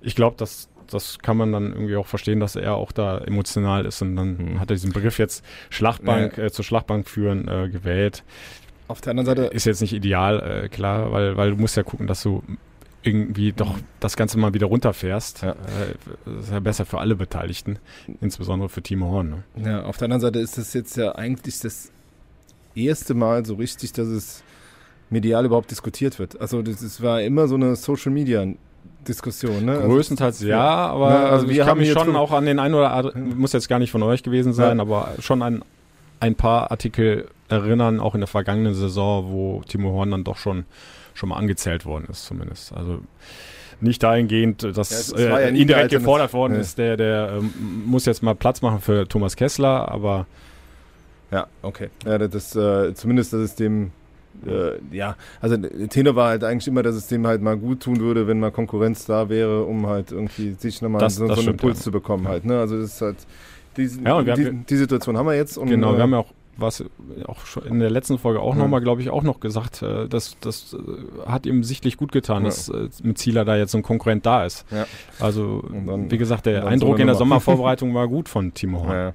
[0.00, 3.86] Ich glaube, dass das kann man dann irgendwie auch verstehen, dass er auch da emotional
[3.86, 4.60] ist und dann mhm.
[4.60, 6.44] hat er diesen Begriff jetzt Schlachtbank, ja.
[6.44, 8.24] äh, zur Schlachtbank führen äh, gewählt.
[8.88, 11.82] Auf der anderen Seite ist jetzt nicht ideal, äh, klar, weil, weil du musst ja
[11.82, 12.42] gucken, dass du
[13.02, 13.84] irgendwie doch mhm.
[14.00, 15.42] das Ganze mal wieder runterfährst.
[15.42, 15.52] Ja.
[15.52, 17.78] Äh, das ist ja besser für alle Beteiligten,
[18.20, 19.44] insbesondere für Timo Horn.
[19.56, 19.70] Ne?
[19.70, 21.92] Ja, auf der anderen Seite ist es jetzt ja eigentlich das
[22.74, 24.42] erste Mal so richtig, dass es
[25.10, 26.40] medial überhaupt diskutiert wird.
[26.40, 28.46] Also das, das war immer so eine Social Media
[29.06, 29.76] Diskussion, ne?
[29.76, 32.74] Also Größtenteils also, ja, aber ne, also ich kann mich schon auch an den einen
[32.74, 34.82] oder anderen, muss jetzt gar nicht von euch gewesen sein, ja.
[34.82, 35.64] aber schon an
[36.20, 40.64] ein paar Artikel erinnern, auch in der vergangenen Saison, wo Timo Horn dann doch schon,
[41.14, 42.72] schon mal angezählt worden ist, zumindest.
[42.72, 43.00] Also
[43.80, 46.60] nicht dahingehend, dass ja, äh, ja indirekt gefordert worden ja.
[46.60, 47.52] ist, der, der ähm,
[47.86, 50.26] muss jetzt mal Platz machen für Thomas Kessler, aber
[51.30, 51.90] ja, okay.
[52.04, 53.92] Ja, das, äh, zumindest, dass es dem
[54.46, 58.00] äh, ja, also Tenor war halt eigentlich immer, dass es dem halt mal gut tun
[58.00, 61.42] würde, wenn mal Konkurrenz da wäre, um halt irgendwie sich nochmal das, so, das so
[61.42, 61.84] einen Impuls ja.
[61.84, 62.44] zu bekommen halt.
[62.44, 62.58] Ne?
[62.58, 63.16] Also das ist halt
[63.76, 65.56] die, ja, die, haben, die, Situation haben wir jetzt.
[65.56, 66.84] Und, genau, wir äh, haben ja auch was
[67.26, 68.62] auch schon in der letzten Folge auch ja.
[68.62, 72.42] nochmal, glaube ich, auch noch gesagt, äh, dass das äh, hat ihm sichtlich gut getan,
[72.42, 72.48] ja.
[72.48, 74.66] dass äh, mit Zieler da jetzt so ein Konkurrent da ist.
[74.72, 74.86] Ja.
[75.20, 78.90] Also, dann, wie gesagt, der Eindruck in der Sommervorbereitung war gut von Timo Horn.
[78.90, 79.14] Ja.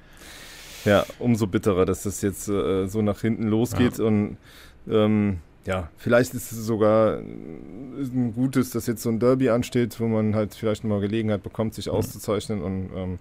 [0.85, 4.37] ja, umso bitterer, dass das jetzt äh, so nach hinten losgeht und
[4.89, 10.07] ähm, ja, vielleicht ist es sogar ein gutes, dass jetzt so ein Derby ansteht, wo
[10.07, 12.61] man halt vielleicht nochmal Gelegenheit bekommt, sich auszuzeichnen.
[12.61, 13.19] Und, ähm,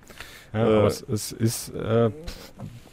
[0.53, 2.11] ja, äh, aber es, es ist äh,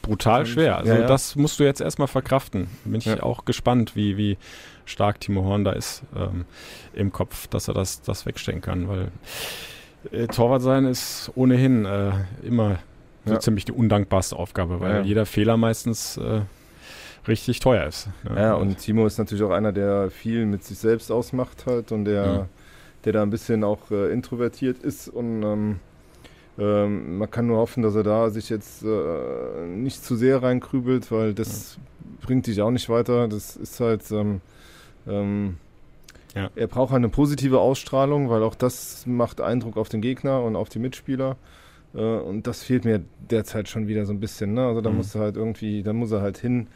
[0.03, 0.77] brutal schwer.
[0.77, 1.08] Also ja, ja.
[1.08, 2.67] das musst du jetzt erstmal verkraften.
[2.86, 3.23] Bin ich ja.
[3.23, 4.38] auch gespannt, wie, wie
[4.86, 6.45] stark Timo Horn da ist ähm,
[6.93, 9.12] im Kopf, dass er das, das wegstecken kann, weil
[10.12, 12.12] äh, Torwart sein ist ohnehin äh,
[12.43, 12.79] immer
[13.25, 16.41] so ziemlich die undankbarste Aufgabe, weil jeder Fehler meistens äh,
[17.29, 18.09] richtig teuer ist.
[18.27, 18.41] Ja.
[18.41, 22.05] ja, und Timo ist natürlich auch einer, der viel mit sich selbst ausmacht halt und
[22.05, 22.47] der, ja.
[23.05, 25.79] der da ein bisschen auch äh, introvertiert ist und ähm,
[26.57, 31.11] ähm, man kann nur hoffen, dass er da sich jetzt äh, nicht zu sehr reinkrübelt,
[31.11, 32.25] weil das ja.
[32.25, 33.29] bringt dich auch nicht weiter.
[33.29, 34.41] Das ist halt ähm,
[35.07, 35.57] ähm,
[36.35, 36.49] ja.
[36.55, 40.69] Er braucht eine positive Ausstrahlung, weil auch das macht Eindruck auf den Gegner und auf
[40.69, 41.37] die Mitspieler.
[41.93, 44.53] Äh, und das fehlt mir derzeit schon wieder so ein bisschen.
[44.53, 44.65] Ne?
[44.65, 44.97] Also da mhm.
[44.97, 46.67] muss er halt irgendwie, da muss er halt hin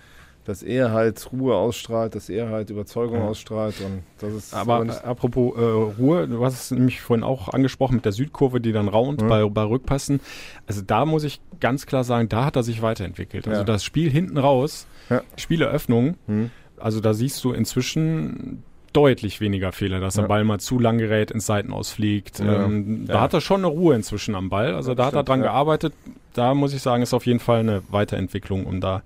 [0.46, 3.28] dass er halt Ruhe ausstrahlt, dass er halt Überzeugung ja.
[3.28, 4.54] ausstrahlt und das ist.
[4.54, 8.60] Aber, aber apropos äh, Ruhe, du hast es nämlich vorhin auch angesprochen mit der Südkurve,
[8.60, 9.28] die dann raunt mhm.
[9.28, 10.20] bei, bei Rückpassen.
[10.68, 13.48] Also da muss ich ganz klar sagen, da hat er sich weiterentwickelt.
[13.48, 13.66] Also ja.
[13.66, 15.22] das Spiel hinten raus, ja.
[15.38, 16.52] Spieleröffnung, mhm.
[16.78, 21.32] also da siehst du inzwischen deutlich weniger Fehler, dass der Ball mal zu lang gerät,
[21.32, 22.40] ins Seiten ausfliegt.
[22.40, 24.76] Ähm, da hat er schon eine Ruhe inzwischen am Ball.
[24.76, 25.94] Also da hat er dran gearbeitet.
[26.34, 29.02] Da muss ich sagen, ist auf jeden Fall eine Weiterentwicklung, um da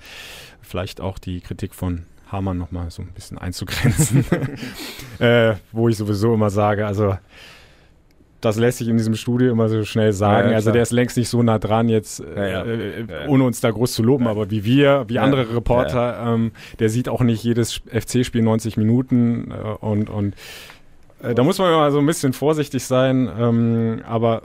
[0.62, 4.26] vielleicht auch die Kritik von Hamann nochmal so ein bisschen einzugrenzen.
[5.20, 7.18] äh, wo ich sowieso immer sage, also
[8.42, 10.50] das lässt sich in diesem Studio immer so schnell sagen.
[10.50, 13.28] Ja, also der ist längst nicht so nah dran jetzt, ja, äh, ja.
[13.28, 17.10] ohne uns da groß zu loben, aber wie wir, wie andere Reporter, ähm, der sieht
[17.10, 20.36] auch nicht jedes FC-Spiel 90 Minuten äh, und, und
[21.22, 23.30] äh, da muss man immer so ein bisschen vorsichtig sein.
[23.40, 24.44] Ähm, aber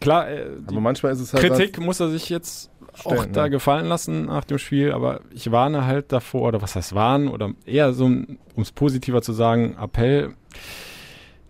[0.00, 3.48] klar, äh, aber manchmal ist es halt Kritik muss er sich jetzt Stellen, auch da
[3.48, 7.52] gefallen lassen nach dem Spiel, aber ich warne halt davor, oder was heißt warnen, oder
[7.66, 10.34] eher so, um es positiver zu sagen, Appell.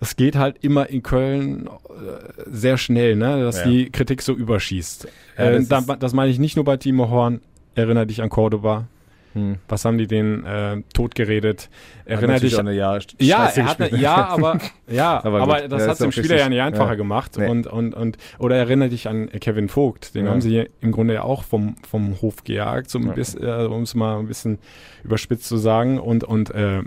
[0.01, 3.65] Es geht halt immer in Köln äh, sehr schnell, ne, dass ja.
[3.65, 5.09] die Kritik so überschießt.
[5.39, 7.41] Ja, das, äh, da, das meine ich nicht nur bei Timo Horn.
[7.75, 8.87] Erinnere dich an Cordoba.
[9.35, 9.57] Hm.
[9.69, 11.69] Was haben die den äh, totgeredet?
[12.05, 15.83] Erinnert dich an eine ja, ja, er hat eine, ja, aber ja, aber, aber das
[15.83, 16.95] ja, hat dem Spieler ja nicht einfacher ja.
[16.95, 17.49] gemacht nee.
[17.49, 20.31] und und und oder erinnere dich an Kevin Vogt, den ja.
[20.31, 24.21] haben sie im Grunde ja auch vom vom Hof gejagt, so äh, um es mal
[24.21, 24.59] ein bisschen
[25.03, 26.83] überspitzt zu sagen und und äh,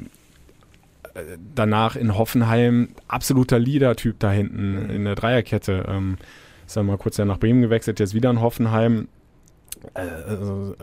[1.55, 4.89] danach in Hoffenheim absoluter Leader-Typ da hinten mhm.
[4.89, 5.85] in der Dreierkette.
[5.87, 6.17] Ähm,
[6.65, 9.07] ist dann mal kurz ja nach Bremen gewechselt, jetzt wieder in Hoffenheim
[9.93, 10.75] äh, also,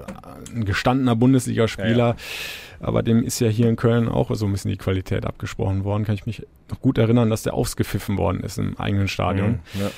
[0.55, 2.17] ein gestandener Bundesligaspieler, ja, ja.
[2.81, 6.05] aber dem ist ja hier in Köln auch so ein bisschen die Qualität abgesprochen worden.
[6.05, 9.61] Kann ich mich noch gut erinnern, dass der ausgepfiffen worden ist im eigenen Stadion.
[9.75, 9.91] Mhm, ja.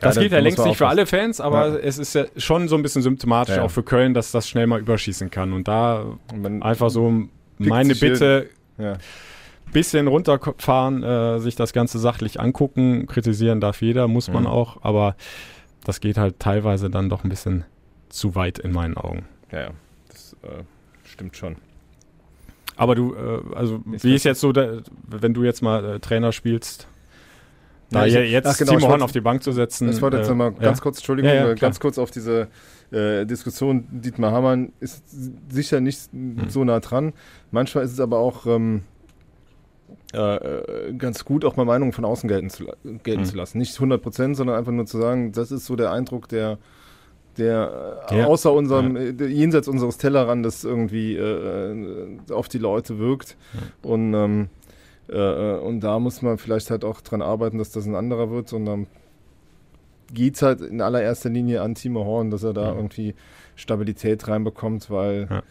[0.00, 2.82] Das gilt ja längst nicht für alle Fans, aber es ist ja schon so ein
[2.82, 5.52] bisschen symptomatisch auch für Köln, dass das schnell mal überschießen kann.
[5.52, 6.18] Und da
[6.60, 7.28] einfach so
[7.58, 8.94] meine Bitte, Ja.
[9.72, 13.06] Bisschen runterfahren, äh, sich das Ganze sachlich angucken.
[13.06, 14.48] Kritisieren darf jeder, muss man Mhm.
[14.48, 15.16] auch, aber
[15.84, 17.64] das geht halt teilweise dann doch ein bisschen
[18.08, 19.24] zu weit in meinen Augen.
[19.50, 19.70] Ja, ja.
[20.08, 20.62] Das äh,
[21.04, 21.56] stimmt schon.
[22.76, 26.00] Aber du, äh, also Ich wie ist jetzt so, der, wenn du jetzt mal äh,
[26.00, 26.86] Trainer spielst,
[27.90, 29.90] da Ja, jetzt ach, genau, Timo Horn auf die Bank zu setzen.
[29.90, 30.58] Ich wollte jetzt äh, nochmal ja.
[30.60, 32.48] ganz kurz, Entschuldigung, Ja, ja, äh, ganz kurz auf diese
[32.90, 33.86] äh, Diskussion.
[33.90, 35.04] Dietmar Hamann ist
[35.52, 36.48] sicher nicht Hm.
[36.48, 37.12] so nah dran.
[37.50, 38.82] Manchmal ist es aber auch ähm,
[40.14, 40.18] äh,
[40.88, 42.66] äh, ganz gut, auch mal Meinungen von außen gelten zu,
[43.02, 43.26] gelten Mhm.
[43.26, 43.58] zu lassen.
[43.58, 46.58] Nicht 100 Prozent, sondern einfach nur zu sagen, das ist so der Eindruck, der
[47.38, 48.26] der äh, Ja.
[48.26, 53.38] außer unserem, äh, der jenseits unseres Tellerrandes irgendwie äh, äh, auf die Leute wirkt.
[53.80, 54.48] Und, ähm,
[55.08, 58.30] äh, äh, und da muss man vielleicht halt auch dran arbeiten, dass das ein anderer
[58.30, 58.52] wird.
[58.52, 58.86] Und dann
[60.12, 62.76] geht es halt in allererster Linie an Timo Horn, dass er da Mhm.
[62.80, 63.14] irgendwie
[63.56, 65.42] Stabilität reinbekommt, weil, Ja.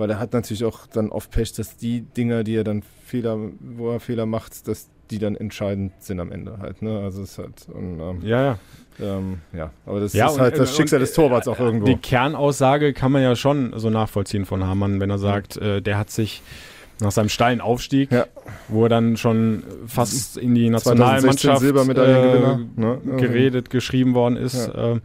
[0.00, 3.38] Weil er hat natürlich auch dann oft Pech, dass die Dinger, die er dann Fehler,
[3.60, 6.82] wo er Fehler macht, dass die dann entscheidend sind am Ende halt.
[6.82, 7.00] Ne?
[7.00, 8.58] Also es halt, und, ähm, Ja, ja.
[9.00, 11.86] ähm, ja, aber das Ja, ist und- halt das und- Schicksal des Torwarts auch irgendwo.
[11.86, 15.98] Die Kernaussage kann man ja schon so nachvollziehen von Hamann, wenn er sagt, äh, der
[15.98, 16.42] hat sich
[17.00, 18.26] nach seinem steilen Aufstieg, Ja.
[18.68, 22.98] wo er dann schon fast in die 2016 Nationalmannschaft äh, ne?
[23.16, 24.68] geredet, geschrieben worden ist.
[24.68, 24.92] Ja.
[24.92, 25.00] ähm,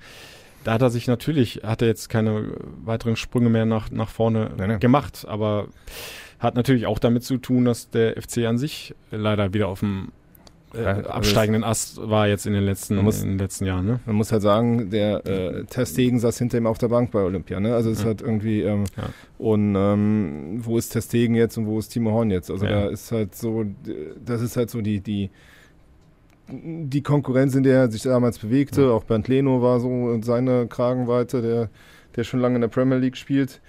[0.66, 2.52] da hat er sich natürlich, hat er jetzt keine
[2.84, 4.78] weiteren Sprünge mehr nach, nach vorne Nee, nee.
[4.80, 5.68] gemacht, aber
[6.40, 10.10] hat natürlich auch damit zu tun, dass der FC an sich leider wieder auf dem
[10.74, 13.86] äh, also absteigenden Ast war jetzt in den letzten, muss- in den letzten Jahren.
[13.86, 14.00] Ne?
[14.06, 17.22] Man muss halt sagen, der äh, Ter Stegen saß hinter ihm auf der Bank bei
[17.22, 17.60] Olympia.
[17.62, 17.74] Ne?
[17.74, 18.08] Also es ist Ja.
[18.10, 19.04] halt irgendwie ähm, Ja.
[19.38, 22.52] und ähm, wo ist Ter Stegen jetzt und wo ist Timo Horn jetzt?
[22.52, 22.72] Also Ja.
[22.86, 23.66] da ist halt so,
[24.26, 25.30] das ist halt so die die
[26.48, 28.84] die Konkurrenz, in der er sich damals bewegte.
[28.84, 28.90] Ja.
[28.90, 31.70] Auch Bernd Leno war so in seine Kragenweite, der
[32.16, 33.62] der schon lange in der Premier League spielt.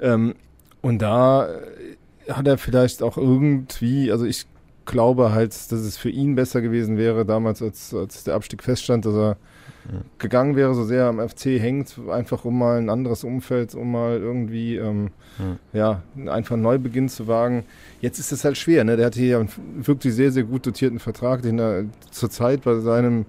[0.00, 0.34] Ähm,
[0.80, 4.46] und da äh, hat er vielleicht auch irgendwie, also ich
[4.84, 9.04] glaube halt, dass es für ihn besser gewesen wäre, damals, als, als der Abstieg feststand,
[9.04, 9.36] dass er.
[10.18, 14.18] Gegangen wäre, so sehr am FC hängt, einfach um mal ein anderes Umfeld, um mal
[14.18, 15.10] irgendwie, ähm,
[15.72, 17.64] ja, einfach einen Neubeginn zu wagen.
[18.00, 18.96] Jetzt ist es halt schwer, ne?
[18.96, 19.48] Der hat hier ja einen
[19.86, 23.24] wirklich sehr, sehr gut dotierten Vertrag, den er zurzeit bei seinem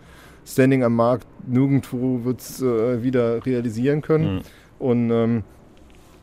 [0.45, 4.35] Standing am Markt nirgendwo wird äh, wieder realisieren können.
[4.35, 4.41] Mhm.
[4.79, 5.43] Und ähm,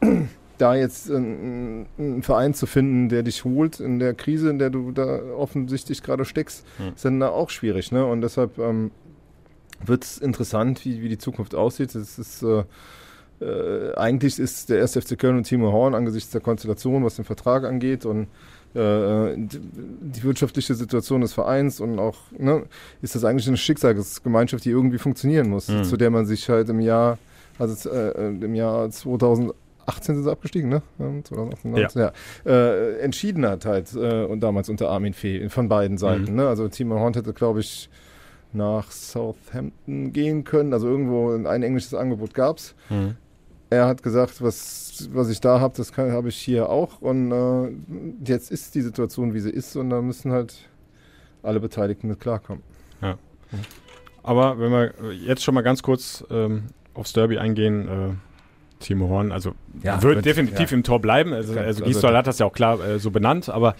[0.59, 4.71] da jetzt einen, einen Verein zu finden, der dich holt in der Krise, in der
[4.71, 6.93] du da offensichtlich gerade steckst, Mhm.
[6.95, 7.93] ist dann auch schwierig.
[7.93, 8.05] Ne?
[8.05, 8.91] Und deshalb ähm,
[9.85, 11.95] wird es interessant, wie, wie die Zukunft aussieht.
[11.95, 12.65] Es ist äh,
[13.41, 14.95] äh, eigentlich ist der 1.
[14.97, 18.29] FC Köln und Timo Horn angesichts der Konstellation, was den Vertrag angeht und
[18.75, 22.63] äh, die, die wirtschaftliche Situation des Vereins und auch ne,
[23.03, 25.85] ist das eigentlich eine Schicksalsgemeinschaft, die irgendwie funktionieren muss, Mhm.
[25.85, 27.19] zu der man sich halt im Jahr,
[27.59, 29.55] also äh, äh, im Jahr 2018
[30.15, 30.83] sind sie abgestiegen, ne?
[30.99, 32.13] Ähm, 2018, 19, ja.
[32.47, 36.31] Äh, entschieden hat halt äh, und damals unter Armin Fee von beiden Seiten.
[36.31, 36.37] Mhm.
[36.37, 36.49] Ne?
[36.49, 37.89] Also Timo Horn hätte, glaube ich,
[38.57, 40.73] nach Southampton gehen können.
[40.73, 42.75] Also irgendwo ein englisches Angebot gab es.
[42.91, 43.17] Mhm.
[43.69, 47.01] Er hat gesagt, was, was ich da habe, das habe ich hier auch.
[47.01, 47.73] Und äh,
[48.25, 49.77] jetzt ist die Situation, wie sie ist.
[49.77, 50.69] Und da müssen halt
[51.43, 52.63] alle Beteiligten mit klarkommen.
[54.27, 56.65] Aber wenn wir jetzt schon mal ganz kurz ähm,
[56.95, 58.15] aufs Derby eingehen, äh,
[58.87, 60.77] Timo Horn, also Ja, wird wird- definitiv ja.
[60.77, 61.33] im Tor bleiben.
[61.33, 63.75] Also, Ganz- also also Gisdol hat das ja auch klar äh, so benannt, aber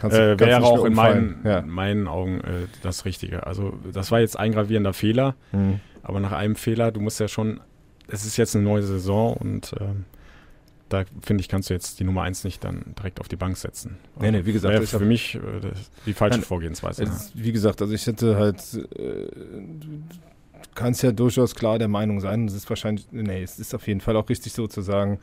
[0.00, 1.40] kannst äh, wäre auch in meinen.
[1.44, 1.58] Ja.
[1.58, 3.46] in meinen Augen äh, das Richtige.
[3.46, 5.80] Also das war jetzt ein gravierender Fehler, Mhm.
[6.02, 7.60] aber nach einem Fehler, du musst ja schon,
[8.08, 10.04] es ist jetzt eine neue Saison und ähm,
[10.88, 13.56] da finde ich, kannst du jetzt die Nummer eins nicht dann direkt auf die Bank
[13.56, 13.96] setzen.
[14.20, 15.40] Nee, nee, wie gesagt, Wäre für mich äh,
[16.06, 17.02] die falsche Vorgehensweise.
[17.04, 19.26] Ist, wie gesagt, also ich hätte halt, äh,
[19.80, 20.02] du
[20.74, 24.00] kannst ja durchaus klar der Meinung sein, es ist wahrscheinlich, nee, es ist auf jeden
[24.00, 25.18] Fall auch richtig so zu sagen,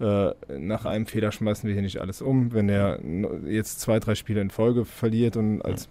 [0.00, 2.52] äh, nach einem Fehler schmeißen wir hier nicht alles um.
[2.52, 3.00] Wenn er
[3.46, 5.88] jetzt zwei, drei Spiele in Folge verliert und als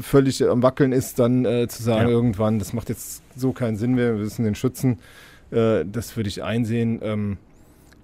[0.00, 2.14] völlig am Wackeln ist, dann äh, zu sagen Ja.
[2.14, 4.98] irgendwann, das macht jetzt so keinen Sinn mehr, wir müssen den schützen,
[5.50, 7.00] äh, das würde ich einsehen.
[7.02, 7.38] Ähm,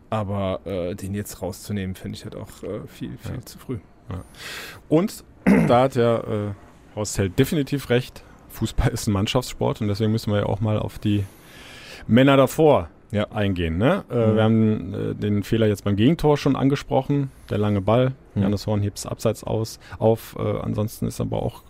[0.09, 3.44] aber äh, den jetzt rauszunehmen, finde ich halt auch äh, viel, viel Ja.
[3.44, 3.79] zu früh.
[4.88, 5.22] Und
[5.68, 6.53] da hat ja äh,
[6.96, 8.24] Horst Held definitiv recht.
[8.51, 11.25] Fußball ist ein Mannschaftssport und deswegen müssen wir ja auch mal auf die
[12.07, 13.27] Männer davor Ja.
[13.33, 13.79] eingehen.
[13.79, 14.05] Ne?
[14.11, 14.35] Äh, Mhm.
[14.37, 17.31] Wir haben äh, den Fehler jetzt beim Gegentor schon angesprochen.
[17.51, 18.13] Der lange Ball.
[18.35, 18.43] Mhm.
[18.43, 20.37] Janis Horn hebt es abseits aus, auf.
[20.39, 21.63] Äh, ansonsten ist aber auch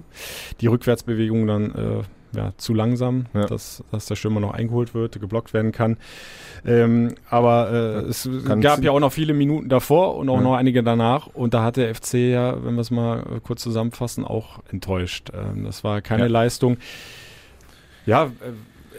[0.61, 2.03] die Rückwärtsbewegung dann äh,
[2.35, 3.47] ja, zu langsam, Ja.
[3.47, 5.97] dass, dass der Stürmer noch eingeholt wird, geblockt werden kann.
[6.65, 7.71] Ähm, aber
[8.05, 8.29] äh, es
[8.61, 10.43] gab ja auch noch viele Minuten davor und auch Ja.
[10.43, 11.27] noch einige danach.
[11.29, 15.31] Und da hat der FC ja, wenn wir es mal äh, kurz zusammenfassen, auch enttäuscht.
[15.35, 16.29] Ähm, das war keine.
[16.29, 16.77] Leistung.
[18.07, 18.29] Ja, äh,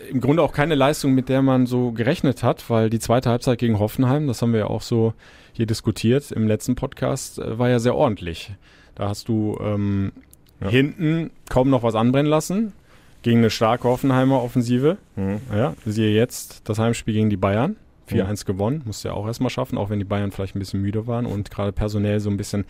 [0.09, 3.59] im Grunde auch keine Leistung, mit der man so gerechnet hat, weil die zweite Halbzeit
[3.59, 5.13] gegen Hoffenheim, das haben wir ja auch so
[5.53, 8.53] hier diskutiert im letzten Podcast, äh, war ja sehr ordentlich.
[8.95, 10.11] Da hast du ähm,
[10.59, 12.73] hinten kaum noch was anbrennen lassen
[13.21, 14.97] gegen eine starke Hoffenheimer Offensive.
[15.15, 15.41] Mhm.
[15.53, 17.75] Ja, siehe jetzt das Heimspiel gegen die Bayern.
[18.09, 18.45] 4-1 mhm.
[18.45, 21.25] gewonnen, musste ja auch erstmal schaffen, auch wenn die Bayern vielleicht ein bisschen müde waren
[21.25, 22.65] und gerade personell so ein bisschen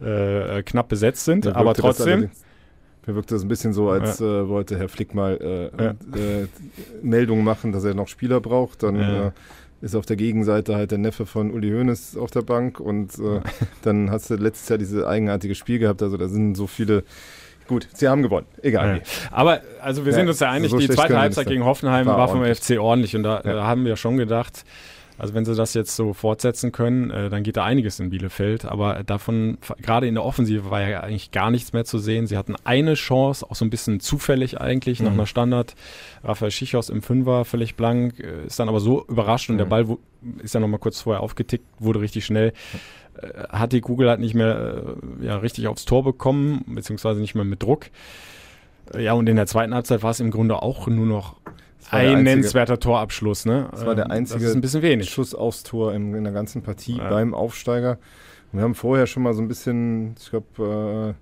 [0.00, 1.46] äh, knapp besetzt sind.
[1.46, 2.30] Aber trotzdem.
[3.04, 4.42] Mir wirkt das ein bisschen so, als ja.
[4.42, 5.36] äh, wollte Herr Flick mal
[5.76, 5.90] äh, ja.
[5.90, 6.46] äh,
[7.02, 8.84] Meldungen machen, dass er noch Spieler braucht.
[8.84, 9.26] Dann ja.
[9.26, 9.30] Äh,
[9.80, 13.40] ist auf der Gegenseite halt der Neffe von Uli Hoeneß auf der Bank und äh,
[13.82, 16.00] dann hast du letztes Jahr dieses eigenartige Spiel gehabt.
[16.00, 17.02] Also da sind so viele
[17.68, 18.46] Gut, sie haben gewonnen.
[18.62, 18.96] Egal.
[18.96, 19.02] Ja.
[19.30, 22.28] Aber also wir sind uns ja einig, so die zweite Halbzeit gegen Hoffenheim war, war
[22.28, 23.54] vom FC ordentlich und da, ja.
[23.54, 24.64] da, haben wir schon gedacht,
[25.18, 28.64] also wenn sie das jetzt so fortsetzen können, äh, dann geht da einiges in Bielefeld.
[28.64, 32.26] Aber davon, gerade in der Offensive war ja eigentlich gar nichts mehr zu sehen.
[32.26, 35.06] Sie hatten eine Chance, auch so ein bisschen zufällig eigentlich, mhm.
[35.06, 35.74] nach einer Standard.
[36.24, 39.58] Raphael Schichos im Fünfer, völlig blank, äh, ist dann aber so überrascht und mhm.
[39.58, 39.86] der Ball
[40.42, 42.48] ist ja nochmal kurz vorher aufgetickt, wurde richtig schnell.
[42.48, 42.52] Äh,
[43.48, 47.44] hat die Kugel halt nicht mehr äh, ja, richtig aufs Tor bekommen, beziehungsweise nicht mehr
[47.44, 47.86] mit Druck.
[48.94, 51.36] Äh, ja, und in der zweiten Halbzeit war es im Grunde auch nur noch
[51.90, 53.44] ein nennenswerter Torabschluss.
[53.44, 53.68] Ne?
[53.70, 55.10] Das war der ähm, einzige ein bisschen wenig.
[55.10, 57.08] Schuss aufs Tor in, in der ganzen Partie ja.
[57.08, 57.98] beim Aufsteiger.
[58.50, 61.14] Und wir haben vorher schon mal so ein bisschen, ich glaube,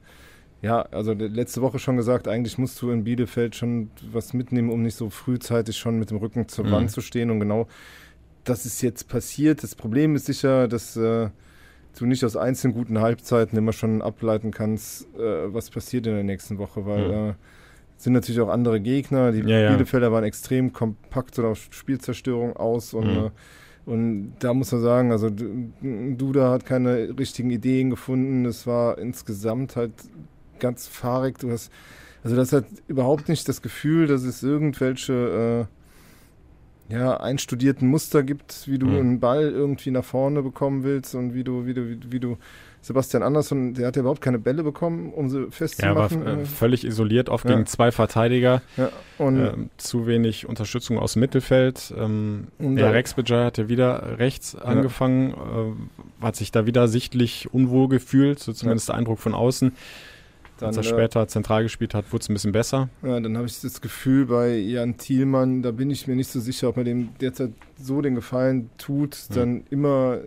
[0.62, 4.70] äh, ja, also letzte Woche schon gesagt, eigentlich musst du in Bielefeld schon was mitnehmen,
[4.70, 6.72] um nicht so frühzeitig schon mit dem Rücken zur mhm.
[6.72, 7.30] Wand zu stehen.
[7.30, 7.66] Und genau
[8.44, 9.62] das ist jetzt passiert.
[9.62, 11.30] Das Problem ist sicher, dass äh,
[11.98, 16.24] du nicht aus einzelnen guten Halbzeiten immer schon ableiten kannst, äh, was passiert in der
[16.24, 17.30] nächsten Woche, weil mhm.
[17.30, 17.34] äh,
[17.96, 19.32] sind natürlich auch andere Gegner.
[19.32, 20.12] Die ja, Bielefelder ja.
[20.12, 23.24] waren extrem kompakt und auf Spielzerstörung aus und, mhm.
[23.26, 23.30] äh,
[23.86, 28.44] und da muss man sagen, also Duda hat keine richtigen Ideen gefunden.
[28.44, 29.92] Es war insgesamt halt
[30.60, 31.38] ganz fahrig.
[31.38, 31.72] Du hast,
[32.22, 35.79] also das hat überhaupt nicht das Gefühl, dass es irgendwelche äh,
[36.90, 38.98] ja, einstudierten Muster gibt, wie du mhm.
[38.98, 42.36] einen Ball irgendwie nach vorne bekommen willst und wie du, wie du, wie, wie du
[42.82, 46.22] Sebastian Andersson, der hat ja überhaupt keine Bälle bekommen, um sie festzumachen.
[46.22, 47.52] Er war äh, völlig isoliert, oft ja.
[47.52, 48.62] gegen zwei Verteidiger.
[48.78, 51.92] Ja, und äh, zu wenig Unterstützung aus dem Mittelfeld.
[51.96, 54.64] Ähm, der Rex Bajai hat ja wieder rechts ja.
[54.64, 59.72] angefangen, äh, hat sich da wieder sichtlich unwohl gefühlt, so zumindest der Eindruck von außen.
[60.60, 62.90] Dann, Als er äh, später zentral gespielt hat, wurde es ein bisschen besser.
[63.02, 66.38] Ja, dann habe ich das Gefühl bei Jan Thielmann, da bin ich mir nicht so
[66.38, 69.34] sicher, ob er dem derzeit so den Gefallen tut, mhm.
[69.34, 70.18] dann immer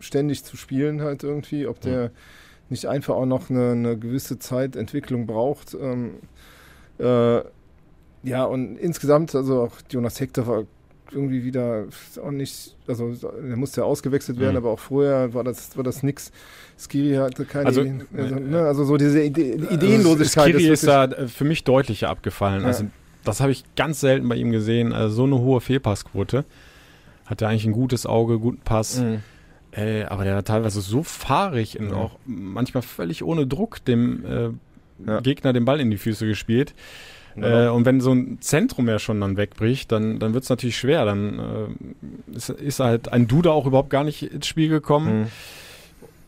[0.00, 2.10] ständig zu spielen halt irgendwie, ob der mhm.
[2.70, 5.74] nicht einfach auch noch eine, eine gewisse Zeitentwicklung braucht.
[5.74, 6.14] Ähm,
[6.98, 7.42] äh,
[8.24, 10.64] ja, und insgesamt, also auch Jonas Hector war
[11.14, 11.86] irgendwie wieder
[12.22, 14.58] auch nicht, also er musste ja ausgewechselt werden, mhm.
[14.58, 16.32] aber auch vorher war das, war das nix.
[16.78, 18.06] Skiri hatte keine also, Ideen.
[18.16, 20.48] Also, ne, also so diese Ide also Ideenlosigkeit.
[20.48, 22.62] Skiri ist, ist da für mich deutlicher abgefallen.
[22.62, 22.68] Ja.
[22.68, 22.86] Also
[23.24, 24.92] das habe ich ganz selten bei ihm gesehen.
[24.92, 26.44] Also so eine hohe Fehlpassquote.
[27.26, 29.00] Hat er eigentlich ein gutes Auge, guten Pass.
[29.00, 29.22] Mhm.
[29.72, 31.94] Äh, aber der war teilweise so fahrig und ja.
[31.94, 34.50] auch manchmal völlig ohne Druck dem äh,
[35.06, 35.20] ja.
[35.20, 36.74] Gegner den Ball in die Füße gespielt.
[37.34, 37.66] Genau.
[37.66, 40.76] Äh, und wenn so ein Zentrum ja schon dann wegbricht, dann, dann wird es natürlich
[40.76, 41.04] schwer.
[41.04, 45.20] Dann äh, ist, ist halt ein Duda auch überhaupt gar nicht ins Spiel gekommen.
[45.20, 45.26] Mhm.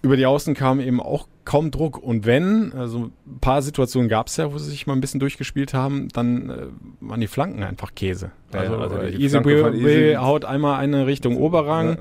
[0.04, 1.96] Über die Außen kam eben auch kaum Druck.
[1.96, 5.18] Und wenn, also ein paar Situationen gab es ja, wo sie sich mal ein bisschen
[5.18, 6.66] durchgespielt haben, dann äh,
[7.00, 8.30] waren die Flanken einfach Käse.
[8.52, 11.96] Ja, also, also äh, Easy Easy haut einmal eine Richtung Oberrang.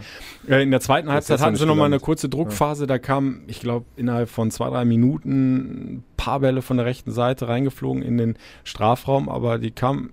[0.50, 0.58] Ja.
[0.58, 2.84] Äh, in der zweiten Halbzeit hatten sie nochmal eine kurze Druckphase.
[2.84, 2.88] Ja.
[2.88, 7.12] Da kam, ich glaube, innerhalb von zwei, drei Minuten ein paar Bälle von der rechten
[7.12, 10.12] Seite reingeflogen in den Strafraum, aber die kamen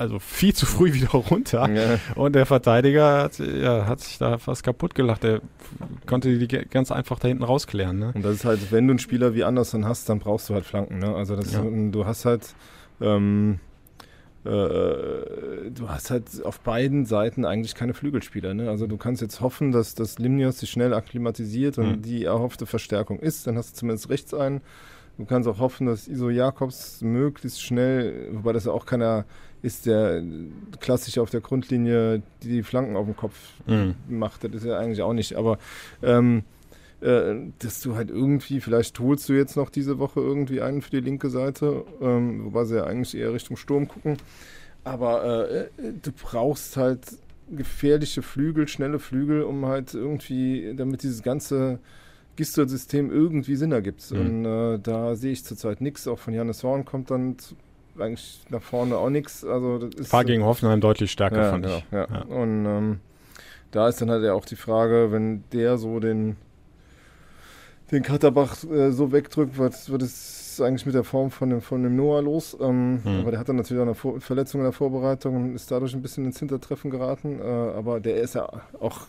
[0.00, 1.68] also viel zu früh wieder runter.
[1.70, 1.98] Ja.
[2.14, 5.22] Und der Verteidiger hat, ja, hat sich da fast kaputt gelacht.
[5.22, 5.40] Der
[6.06, 7.98] konnte die ganz einfach da hinten rausklären.
[7.98, 8.12] Ne?
[8.14, 10.64] Und das ist halt, wenn du einen Spieler wie Anderson hast, dann brauchst du halt
[10.64, 10.98] Flanken.
[10.98, 11.14] Ne?
[11.14, 11.62] Also das, ja.
[11.62, 12.54] du hast halt
[13.00, 13.60] ähm,
[14.44, 18.54] äh, du hast halt auf beiden Seiten eigentlich keine Flügelspieler.
[18.54, 18.70] Ne?
[18.70, 22.02] Also du kannst jetzt hoffen, dass das Limnios sich schnell akklimatisiert und mhm.
[22.02, 23.46] die erhoffte Verstärkung ist.
[23.46, 24.62] Dann hast du zumindest rechts einen.
[25.18, 29.26] Du kannst auch hoffen, dass Iso Jakobs möglichst schnell, wobei das ja auch keiner
[29.62, 30.22] ist, der
[30.80, 33.34] klassisch auf der Grundlinie die Flanken auf dem Kopf
[33.66, 33.94] mhm.
[34.08, 34.44] macht.
[34.44, 35.36] Das ist ja eigentlich auch nicht.
[35.36, 35.58] Aber
[36.02, 36.44] ähm,
[37.00, 40.90] äh, dass du halt irgendwie, vielleicht holst du jetzt noch diese Woche irgendwie einen für
[40.90, 44.16] die linke Seite, ähm, wobei sie ja eigentlich eher Richtung Sturm gucken.
[44.84, 45.68] Aber äh,
[46.02, 47.00] du brauchst halt
[47.50, 51.80] gefährliche Flügel, schnelle Flügel, um halt irgendwie, damit dieses ganze
[52.36, 54.10] Gistor-System irgendwie Sinn ergibt.
[54.10, 54.20] Mhm.
[54.20, 56.06] Und äh, da sehe ich zurzeit nichts.
[56.06, 57.36] Auch von Janis Horn kommt dann
[58.00, 59.44] eigentlich nach vorne auch nichts.
[59.44, 61.84] Also War gegen Hoffenheim deutlich stärker, ja, fand genau, ich.
[61.92, 62.06] Ja.
[62.10, 62.22] ja.
[62.22, 63.00] Und ähm,
[63.70, 66.36] da ist dann halt ja auch die Frage, wenn der so den
[67.90, 71.82] den Katterbach äh, so wegdrückt, was, was ist eigentlich mit der Form von dem, von
[71.82, 72.56] dem Noah los?
[72.60, 73.20] Ähm, Hm.
[73.20, 75.94] Aber der hat dann natürlich auch eine Vor Verletzung in der Vorbereitung und ist dadurch
[75.94, 77.40] ein bisschen ins Hintertreffen geraten.
[77.40, 78.48] Äh, aber der ist ja
[78.80, 79.06] auch,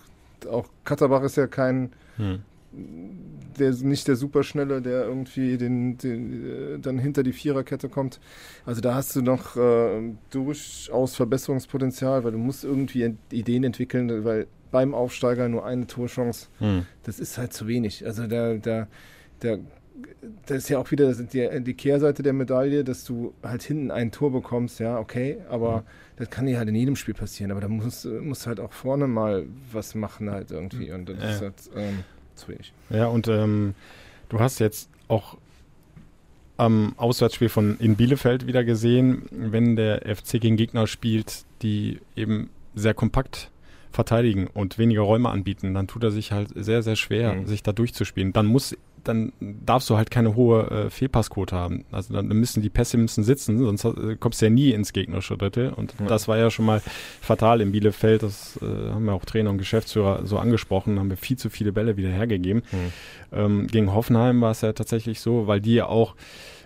[0.49, 2.41] auch Katterbach ist ja kein, Hm.
[2.73, 8.19] Der nicht der Superschnelle, der irgendwie den, den, äh, dann hinter die Viererkette kommt.
[8.65, 14.47] Also da hast du noch äh, durchaus Verbesserungspotenzial, weil du musst irgendwie Ideen entwickeln, weil
[14.71, 16.85] beim Aufsteiger nur eine Torchance, Hm.
[17.03, 18.05] das ist halt zu wenig.
[18.05, 18.87] Also da, da,
[19.41, 19.57] da,
[20.45, 24.11] das ist ja auch wieder die, die Kehrseite der Medaille, dass du halt hinten ein
[24.11, 25.83] Tor bekommst, ja, okay, aber
[26.15, 28.71] das kann dir halt in jedem Spiel passieren, aber da musst du musst halt auch
[28.71, 31.29] vorne mal was machen halt irgendwie und das Ja.
[31.31, 31.99] ist halt ähm,
[32.41, 32.73] zu wenig.
[32.89, 33.73] Ja, und ähm,
[34.29, 35.37] du hast jetzt auch
[36.57, 42.49] am Auswärtsspiel von in Bielefeld wieder gesehen, wenn der FC gegen Gegner spielt, die eben
[42.75, 43.49] sehr kompakt
[43.91, 47.45] verteidigen und weniger Räume anbieten, dann tut er sich halt sehr, sehr schwer, Mhm.
[47.47, 48.31] sich da durchzuspielen.
[48.31, 51.85] Dann muss, dann darfst du halt keine hohe äh, Fehlpassquote haben.
[51.91, 55.37] Also dann müssen die Pässe müssen sitzen, sonst äh, kommst du ja nie ins gegnerische
[55.37, 55.69] Drittel.
[55.73, 56.07] Und Ja.
[56.07, 56.81] das war ja schon mal
[57.21, 58.23] fatal in Bielefeld.
[58.23, 61.71] Das äh, haben ja auch Trainer und Geschäftsführer so angesprochen, haben wir viel zu viele
[61.71, 62.63] Bälle wieder hergegeben.
[63.31, 66.15] Ähm, gegen Hoffenheim war es ja tatsächlich so, weil die ja auch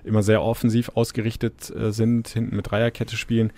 [0.03, 3.51] immer sehr offensiv ausgerichtet äh, sind, hinten mit Dreierkette spielen.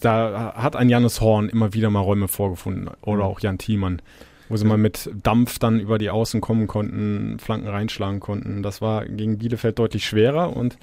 [0.00, 3.30] Da hat ein Jannis Horn immer wieder mal Räume vorgefunden oder Mhm.
[3.30, 4.02] auch Jan Thiemann,
[4.48, 8.62] wo sie mal mit Dampf dann über die Außen kommen konnten, Flanken reinschlagen konnten.
[8.62, 10.76] Das war gegen Bielefeld deutlich schwerer und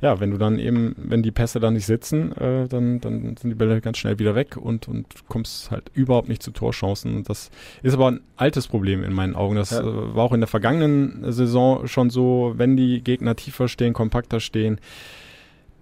[0.00, 3.50] ja, wenn du dann eben, wenn die Pässe dann nicht sitzen, äh, dann, dann sind
[3.50, 7.16] die Bälle ganz schnell wieder weg und, und kommst halt überhaupt nicht zu Torchancen.
[7.16, 7.50] Und das
[7.82, 9.56] ist aber ein altes Problem in meinen Augen.
[9.56, 9.80] Das Ja.
[9.80, 14.40] äh, war auch in der vergangenen Saison schon so, wenn die Gegner tiefer stehen, kompakter
[14.40, 14.80] stehen,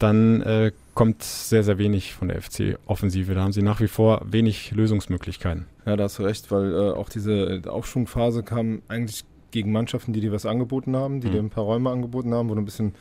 [0.01, 3.33] dann äh, kommt sehr, sehr wenig von der FC-Offensive.
[3.33, 5.67] Da haben sie nach wie vor wenig Lösungsmöglichkeiten.
[5.87, 10.21] Ja, da hast du recht, weil äh, auch diese Aufschwungphase kam eigentlich gegen Mannschaften, die
[10.21, 11.33] dir was angeboten haben, die Mhm.
[11.33, 12.95] dir ein paar Räume angeboten haben, wo du ein bisschen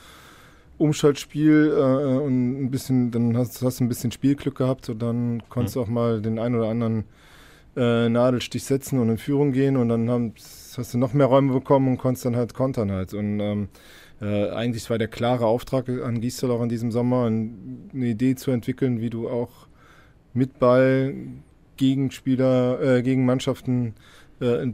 [0.77, 5.41] Umschaltspiel äh, und ein bisschen, dann hast, hast du ein bisschen Spielglück gehabt und dann
[5.49, 7.05] konntest du auch mal den einen oder anderen
[7.75, 10.33] äh, Nadelstich setzen und in Führung gehen und dann haben,
[10.77, 13.15] hast du noch mehr Räume bekommen und konntest dann halt kontern halt.
[13.15, 13.69] Und ähm,
[14.21, 18.35] äh, eigentlich war der klare Auftrag an Gisdol auch in diesem Sommer, ein, eine Idee
[18.35, 19.67] zu entwickeln, wie du auch
[20.33, 21.13] mit Ball
[21.77, 23.93] gegen Spieler, äh, gegen Mannschaften,
[24.39, 24.67] äh,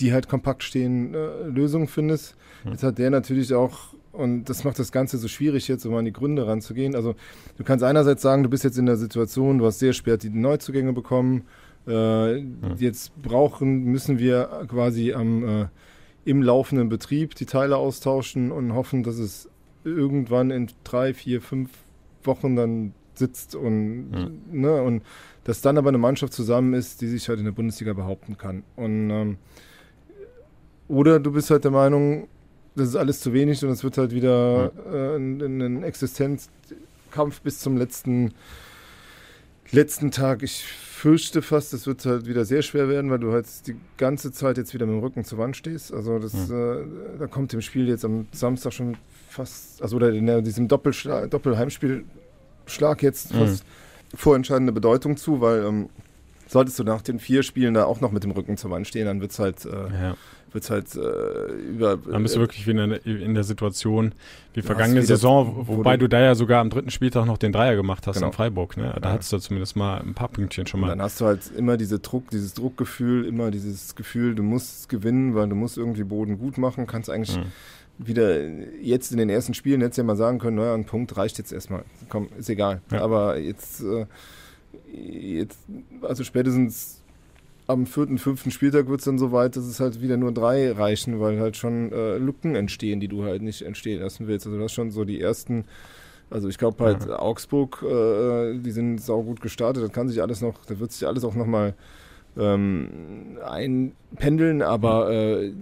[0.00, 2.36] die halt kompakt stehen, äh, Lösungen findest.
[2.64, 2.72] Hm.
[2.72, 6.04] Jetzt hat der natürlich auch, und das macht das Ganze so schwierig jetzt, um an
[6.04, 6.94] die Gründe ranzugehen.
[6.94, 7.14] Also
[7.56, 10.30] du kannst einerseits sagen, du bist jetzt in der Situation, du hast sehr spät die
[10.30, 11.44] Neuzugänge bekommen.
[11.86, 12.38] Äh,
[12.78, 15.66] Jetzt brauchen, müssen wir quasi am äh,
[16.26, 19.48] im laufenden Betrieb die Teile austauschen und hoffen, dass es
[19.84, 21.70] irgendwann in drei, vier, fünf
[22.24, 24.40] Wochen dann sitzt und, Mhm.
[24.60, 25.02] ne, und
[25.44, 28.64] dass dann aber eine Mannschaft zusammen ist, die sich halt in der Bundesliga behaupten kann.
[28.74, 29.36] Und, ähm,
[30.88, 32.26] oder du bist halt der Meinung,
[32.74, 37.60] das ist alles zu wenig und es wird halt wieder äh, ein, ein Existenzkampf bis
[37.60, 38.34] zum letzten,
[39.70, 40.42] letzten Tag.
[40.42, 40.64] Ich
[40.96, 44.56] fürchte fast, es wird halt wieder sehr schwer werden, weil du halt die ganze Zeit
[44.56, 45.92] jetzt wieder mit dem Rücken zur Wand stehst.
[45.92, 46.76] Also das, äh,
[47.18, 48.96] da kommt dem Spiel jetzt am Samstag schon
[49.28, 53.38] fast, also oder in diesem Doppelschla- Doppelheimspielschlag jetzt Mhm.
[53.38, 53.64] fast
[54.14, 55.88] vorentscheidende Bedeutung zu, weil ähm,
[56.48, 59.04] solltest du nach den vier Spielen da auch noch mit dem Rücken zur Wand stehen,
[59.06, 60.16] dann wird's halt, äh, Ja.
[60.56, 61.96] Wird's halt äh, über.
[61.96, 64.12] Dann bist du wirklich wieder in der, in der Situation
[64.54, 67.76] wie vergangene Saison, wo wobei du- da ja sogar am dritten Spieltag noch den Dreier
[67.76, 68.26] gemacht hast Genau.
[68.28, 68.76] in Freiburg.
[68.76, 68.92] Ne?
[69.00, 69.14] Da Ja.
[69.14, 70.92] hattest du zumindest mal ein paar Pünktchen schon Und mal.
[70.96, 75.34] dann hast du halt immer diese Druck, dieses Druckgefühl, immer dieses Gefühl, du musst gewinnen,
[75.36, 77.44] weil du musst irgendwie Boden gut machen, kannst eigentlich Mhm.
[77.98, 78.48] wieder
[78.82, 81.52] jetzt in den ersten Spielen du ja mal sagen können, naja, ein Punkt reicht jetzt
[81.52, 81.84] erstmal.
[82.08, 82.80] Komm, ist egal.
[82.90, 83.02] Ja.
[83.02, 84.06] Aber jetzt, äh,
[84.92, 85.58] jetzt,
[86.02, 87.02] also spätestens
[87.68, 90.70] am vierten, fünften Spieltag wird es dann so weit, dass es halt wieder nur drei
[90.72, 94.46] reichen, weil halt schon äh, Lücken entstehen, die du halt nicht entstehen lassen willst.
[94.46, 95.64] Also das schon so die ersten,
[96.30, 100.64] also ich glaube halt Augsburg, äh, die sind saugut gestartet, das kann sich alles noch,
[100.66, 101.74] da wird sich alles auch nochmal
[102.38, 105.52] ähm, einpendeln, aber äh,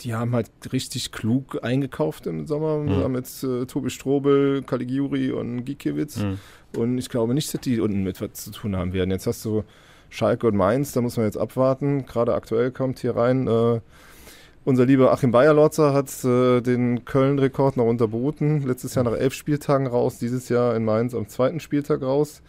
[0.00, 2.84] die haben halt richtig klug eingekauft im Sommer.
[2.84, 3.02] Wir Mhm.
[3.02, 6.18] haben jetzt äh, Tobi Strobel, Caligiuri und Gikiewicz.
[6.18, 6.38] Mhm.
[6.76, 9.10] Und ich glaube nicht, dass die unten mit was zu tun haben werden.
[9.10, 9.62] Jetzt hast du
[10.10, 12.06] Schalke und Mainz, da muss man jetzt abwarten.
[12.06, 13.46] Gerade aktuell kommt hier rein.
[13.48, 13.80] Äh,
[14.64, 18.62] unser lieber Achim Bayerlotzer hat äh, den Köln-Rekord noch unterboten.
[18.66, 22.42] Letztes Jahr nach elf Spieltagen raus, dieses Jahr in Mainz am zweiten Spieltag raus.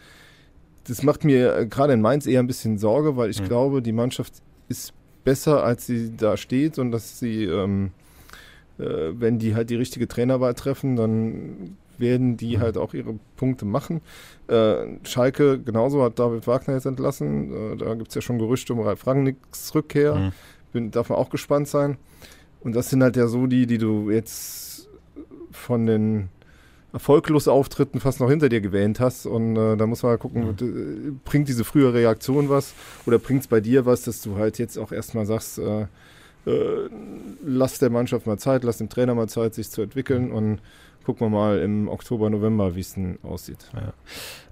[0.88, 3.46] Das macht mir äh, gerade in Mainz eher ein bisschen Sorge, weil ich Mhm.
[3.46, 4.34] glaube, die Mannschaft
[4.68, 4.92] ist
[5.24, 7.90] besser, als sie da steht und dass sie, ähm,
[8.78, 12.60] äh, wenn die halt die richtige Trainerwahl treffen, dann werden die Mhm.
[12.60, 14.00] halt auch ihre Punkte machen.
[14.48, 17.72] Äh, Schalke genauso hat David Wagner jetzt entlassen.
[17.72, 20.14] Äh, da gibt es ja schon Gerüchte um Ralf Rangnicks Rückkehr.
[20.14, 20.32] Mhm.
[20.72, 21.96] Bin, darf man auch gespannt sein.
[22.60, 24.88] Und das sind halt ja so die, die du jetzt
[25.50, 26.28] von den
[26.92, 29.26] erfolglosen Auftritten fast noch hinter dir gewähnt hast.
[29.26, 31.20] Und äh, da muss man halt gucken, mhm.
[31.24, 32.74] bringt diese frühe Reaktion was
[33.06, 35.86] oder bringt es bei dir was, dass du halt jetzt auch erstmal sagst, äh,
[36.46, 36.88] äh,
[37.44, 40.60] lass der Mannschaft mal Zeit, lass dem Trainer mal Zeit, sich zu entwickeln und
[41.08, 43.70] gucken wir mal im Oktober, November, wie es denn aussieht.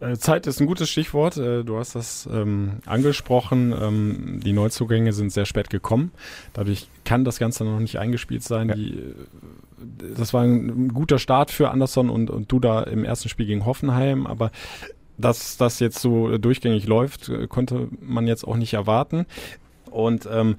[0.01, 0.09] Ja.
[0.09, 1.37] Äh, Zeit ist ein gutes Stichwort.
[1.37, 3.75] Äh, du hast das ähm, angesprochen.
[3.79, 6.13] Ähm, die Neuzugänge sind sehr spät gekommen.
[6.55, 8.71] Dadurch kann das Ganze noch nicht eingespielt sein.
[8.71, 8.75] Ja.
[8.75, 13.29] Die, äh, das war ein, guter Start für Anderson und, und du da im ersten
[13.29, 14.51] Spiel gegen Hoffenheim, aber
[15.19, 19.27] dass das jetzt so durchgängig läuft, konnte man jetzt auch nicht erwarten.
[19.91, 20.57] Und ähm,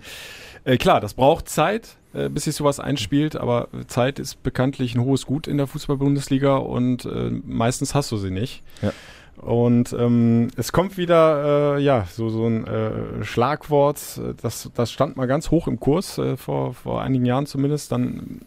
[0.63, 5.01] äh, klar, das braucht Zeit, äh, bis sich sowas einspielt, aber Zeit ist bekanntlich ein
[5.01, 8.63] hohes Gut in der Fußball-Bundesliga und äh, meistens hast du sie nicht.
[8.81, 8.91] Ja.
[9.37, 15.15] Und ähm, es kommt wieder, äh, ja, so, so ein äh, Schlagwort, das, das stand
[15.15, 17.91] mal ganz hoch im Kurs, äh, vor, vor einigen Jahren zumindest.
[17.91, 18.41] Dann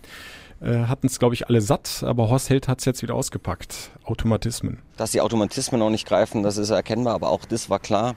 [0.61, 3.93] äh, hatten es, glaube ich, alle satt, aber Horst Held hat es jetzt wieder ausgepackt.
[4.03, 4.81] Automatismen.
[4.97, 8.17] Dass die Automatismen noch nicht greifen, das ist erkennbar, aber auch das war klar.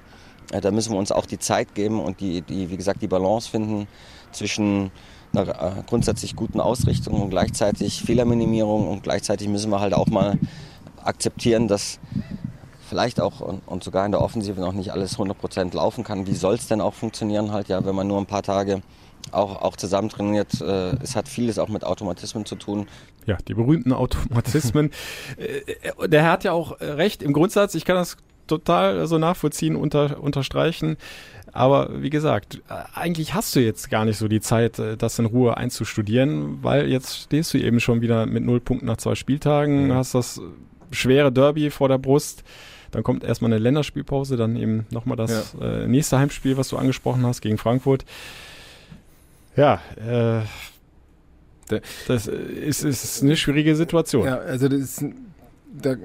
[0.52, 3.08] Äh, da müssen wir uns auch die Zeit geben und die, die wie gesagt, die
[3.08, 3.88] Balance finden
[4.32, 4.92] zwischen
[5.34, 10.38] einer äh, grundsätzlich guten Ausrichtung und gleichzeitig Fehlerminimierung und gleichzeitig müssen wir halt auch mal
[11.04, 12.00] akzeptieren, dass
[12.88, 16.28] vielleicht auch und, sogar in der Offensive noch nicht alles 100% laufen kann.
[16.28, 18.82] Wie soll es denn auch funktionieren halt, ja, wenn man nur ein paar Tage
[19.32, 20.62] auch, auch zusammen trainiert.
[20.62, 22.88] Äh, es hat vieles auch mit Automatismen zu tun.
[23.26, 24.92] Ja, die berühmten Automatismen.
[26.06, 27.74] der Herr hat ja auch recht im Grundsatz.
[27.76, 28.18] Ich kann das
[28.48, 30.98] total so nachvollziehen, unter, unterstreichen.
[31.54, 32.62] Aber wie gesagt,
[32.96, 36.90] eigentlich hast du jetzt gar nicht so die Zeit, äh, das in Ruhe einzustudieren, weil
[36.90, 39.94] jetzt stehst du eben schon wieder mit null Punkten nach zwei Spieltagen, mhm.
[39.94, 40.42] hast das
[40.92, 42.44] schwere Derby vor der Brust.
[42.90, 45.84] Dann kommt erstmal eine Länderspielpause, dann eben nochmal das ja.
[45.84, 48.04] äh, nächste Heimspiel, was du angesprochen hast, gegen Frankfurt.
[49.56, 50.42] Ja, äh,
[52.08, 54.26] das ist, ist eine schwierige Situation.
[54.26, 55.06] Ja, also das ist,
[55.72, 55.96] da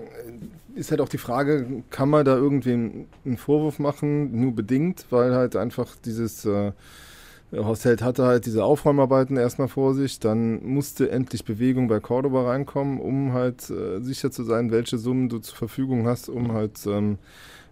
[0.79, 4.41] ist halt auch die Frage, kann man da irgendwem einen Vorwurf machen?
[4.41, 6.73] Nur bedingt, weil halt einfach dieses äh,
[7.53, 13.01] Hosselt hatte halt diese Aufräumarbeiten erstmal vor sich, dann musste endlich Bewegung bei Cordoba reinkommen,
[13.01, 17.19] um halt äh, sicher zu sein, welche Summen du zur Verfügung hast, um halt ähm,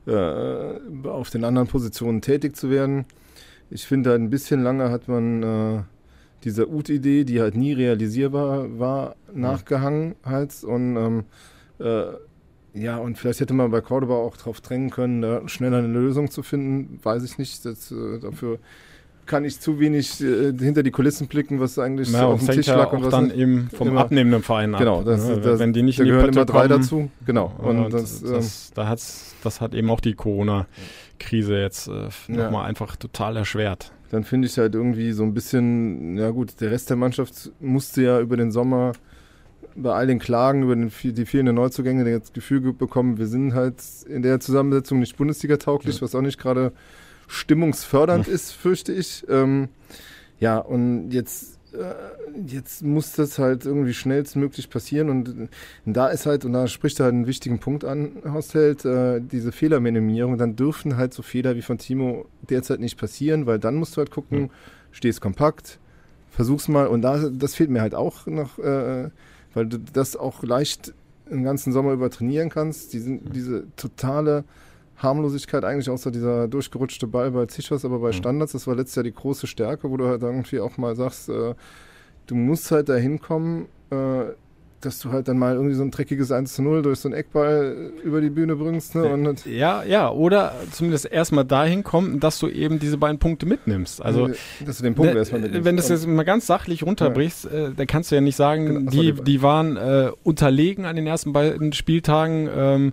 [0.07, 3.05] äh, auf den anderen Positionen tätig zu werden.
[3.71, 5.83] Ich finde halt ein bisschen lange hat man äh,
[6.43, 11.25] dieser Ut-Idee, die halt nie realisierbar war, nachgehangen halt und ähm,
[11.79, 12.15] äh,
[12.77, 16.31] ja, und vielleicht hätte man bei Cordoba auch darauf drängen können, da schneller eine Lösung
[16.31, 17.01] zu finden.
[17.03, 17.65] Weiß ich nicht.
[17.65, 18.59] Das, äh, dafür
[19.25, 22.55] kann ich zu wenig äh, hinter die Kulissen blicken, was eigentlich ja, so auf dem
[22.55, 22.93] Tisch lag.
[22.93, 24.81] und was dann eben vom immer, abnehmenden Verein ab.
[24.81, 26.81] Genau, das, ja, das, wenn die nicht da in die gehören Pötte immer drei kommen,
[26.81, 27.11] dazu.
[27.25, 27.53] Genau.
[27.59, 32.09] Und ja, das, das, ähm, da hat's, das hat eben auch die Corona-Krise jetzt äh,
[32.29, 32.63] nochmal ja.
[32.63, 33.91] einfach total erschwert.
[34.11, 38.03] Dann finde ich halt irgendwie so ein bisschen, ja gut, der Rest der Mannschaft musste
[38.03, 38.93] ja über den Sommer
[39.77, 43.83] bei all den Klagen über den, die fehlenden Neuzugänge das Gefühl bekommen, wir sind halt
[44.09, 46.03] in der Zusammensetzung nicht Bundesliga-tauglich, ja.
[46.03, 46.73] was auch nicht gerade
[47.29, 48.33] stimmungsfördernd ja.
[48.33, 49.25] ist, fürchte ich.
[49.29, 49.69] Ähm,
[50.39, 51.95] ja, und jetzt, äh,
[52.47, 55.29] jetzt muss das halt irgendwie schnellstmöglich passieren und,
[55.87, 59.21] und, da ist halt, und da spricht er halt einen wichtigen Punkt an, Haushalt, äh,
[59.21, 63.77] diese Fehlerminimierung, dann dürfen halt so Fehler wie von Timo derzeit nicht passieren, weil dann
[63.77, 64.49] musst du halt gucken, ja.
[64.93, 65.79] stehst kompakt,
[66.31, 69.11] versuch's mal und da, das fehlt mir halt auch noch, äh,
[69.57, 70.93] weil du das auch leicht
[71.31, 72.93] den ganzen Sommer über trainieren kannst.
[72.93, 74.45] Die sind, diese totale
[74.99, 79.05] Harmlosigkeit eigentlich außer dieser durchgerutschte Ball bei Zichos, aber bei Standards, das war letztes Jahr
[79.05, 81.55] die große Stärke, wo du halt irgendwie auch mal sagst, äh,
[82.27, 84.27] du musst halt da hinkommen, äh,
[84.87, 87.17] dass du halt dann mal irgendwie so ein dreckiges 1 zu 0 durch so einen
[87.19, 88.95] Eckball über die Bühne bringst.
[88.95, 89.05] Ne?
[89.05, 94.01] Und ja, ja, oder zumindest erstmal dahin kommen, dass du eben diese beiden Punkte mitnimmst.
[94.01, 94.31] Also,
[94.65, 95.65] dass du den Punkt ne, erstmal mitnimmst.
[95.65, 97.69] Wenn du das jetzt mal ganz sachlich runterbrichst, ja.
[97.69, 101.07] äh, dann kannst du ja nicht sagen, genau, die, die waren äh, unterlegen an den
[101.07, 102.49] ersten beiden Spieltagen.
[102.57, 102.93] Ähm,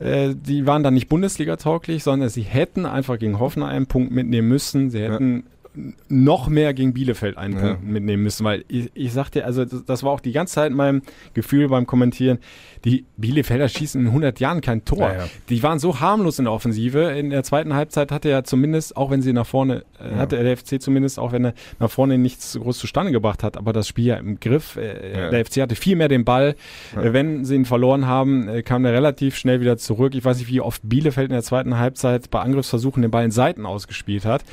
[0.00, 4.48] äh, die waren dann nicht Bundesliga-tauglich, sondern sie hätten einfach gegen Hoffenheim einen Punkt mitnehmen
[4.48, 4.90] müssen.
[4.90, 5.61] Sie hätten ja
[6.08, 7.60] noch mehr gegen Bielefeld einen ja.
[7.60, 10.72] Punkt mitnehmen müssen, weil ich, ich sagte, also das, das, war auch die ganze Zeit
[10.72, 11.02] mein
[11.32, 12.38] Gefühl beim Kommentieren,
[12.84, 15.08] die Bielefelder schießen in 100 Jahren kein Tor.
[15.08, 15.28] Ja, ja.
[15.48, 17.12] Die waren so harmlos in der Offensive.
[17.12, 20.56] In der zweiten Halbzeit hatte er zumindest, auch wenn sie nach vorne, äh, hatte der
[20.56, 24.06] FC zumindest, auch wenn er nach vorne nichts groß zustande gebracht hat, aber das Spiel
[24.06, 24.76] ja im Griff.
[24.76, 26.54] Äh, der FC hatte viel mehr den Ball.
[26.94, 30.14] Äh, wenn sie ihn verloren haben, kam er relativ schnell wieder zurück.
[30.14, 33.30] Ich weiß nicht, wie oft Bielefeld in der zweiten Halbzeit bei Angriffsversuchen den Ball in
[33.30, 34.44] Seiten ausgespielt hat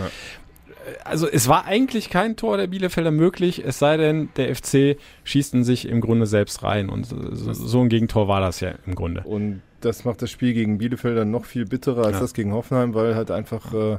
[1.03, 5.53] also es war eigentlich kein Tor der Bielefelder möglich, es sei denn, der FC schießt
[5.53, 6.89] in sich im Grunde selbst rein.
[6.89, 9.21] Und so, so ein Gegentor war das ja im Grunde.
[9.21, 12.19] Und das macht das Spiel gegen Bielefeld dann noch viel bitterer als ja.
[12.21, 13.97] das gegen Hoffenheim, weil halt einfach äh,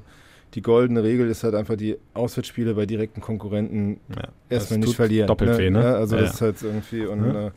[0.55, 4.97] die goldene Regel ist halt einfach die Auswärtsspiele bei direkten Konkurrenten Ja, erstmal das nicht
[4.97, 5.27] verlieren.
[5.29, 5.83] doppelt weh, ne?
[5.83, 7.47] Ja, also das ist halt irgendwie und Ja.
[7.47, 7.51] äh,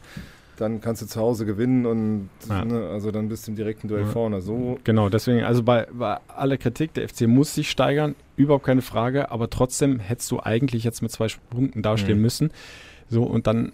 [0.57, 2.63] dann kannst du zu Hause gewinnen und Ja.
[2.65, 4.07] ne, also dann bist du im direkten Duell Ja.
[4.09, 4.41] vorne.
[4.41, 8.81] So Genau, deswegen, also bei, bei aller Kritik, der FC muss sich steigern, überhaupt keine
[8.81, 12.21] Frage, aber trotzdem hättest du eigentlich jetzt mit zwei Punkten dastehen Mhm.
[12.23, 12.51] müssen.
[13.09, 13.73] So, und dann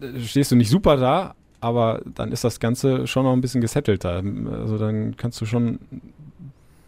[0.00, 3.60] äh, stehst du nicht super da, aber dann ist das Ganze schon noch ein bisschen
[3.60, 4.22] gesettelter.
[4.52, 6.12] Also dann kannst du schon ein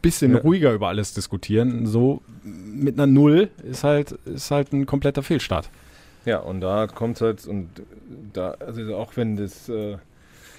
[0.02, 0.38] bisschen Ja.
[0.40, 1.86] ruhiger über alles diskutieren.
[1.86, 5.70] So mit einer Null ist halt, ist halt ein kompletter Fehlstart.
[6.26, 7.70] Ja, und da kommt halt, und
[8.34, 9.96] da, also auch wenn das äh,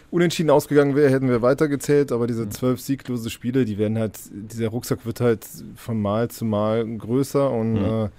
[0.09, 2.27] unentschieden ausgegangen wäre, hätten wir weitergezählt, aber Mhm.
[2.29, 5.45] diese zwölf sieglose Spiele, die werden halt, dieser Rucksack wird halt
[5.75, 8.09] von Mal zu Mal größer und Mhm.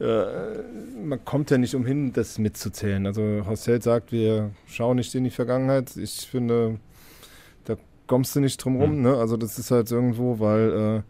[0.00, 0.62] äh, äh,
[1.04, 3.04] man kommt ja nicht umhin, das mitzuzählen.
[3.06, 5.96] Also Hossel sagt, wir schauen nicht in die Vergangenheit.
[5.96, 6.78] Ich finde,
[7.66, 7.76] da
[8.06, 8.96] kommst du nicht drum rum.
[8.96, 9.02] Mhm.
[9.02, 9.16] Ne?
[9.16, 11.02] Also das ist halt irgendwo, weil äh,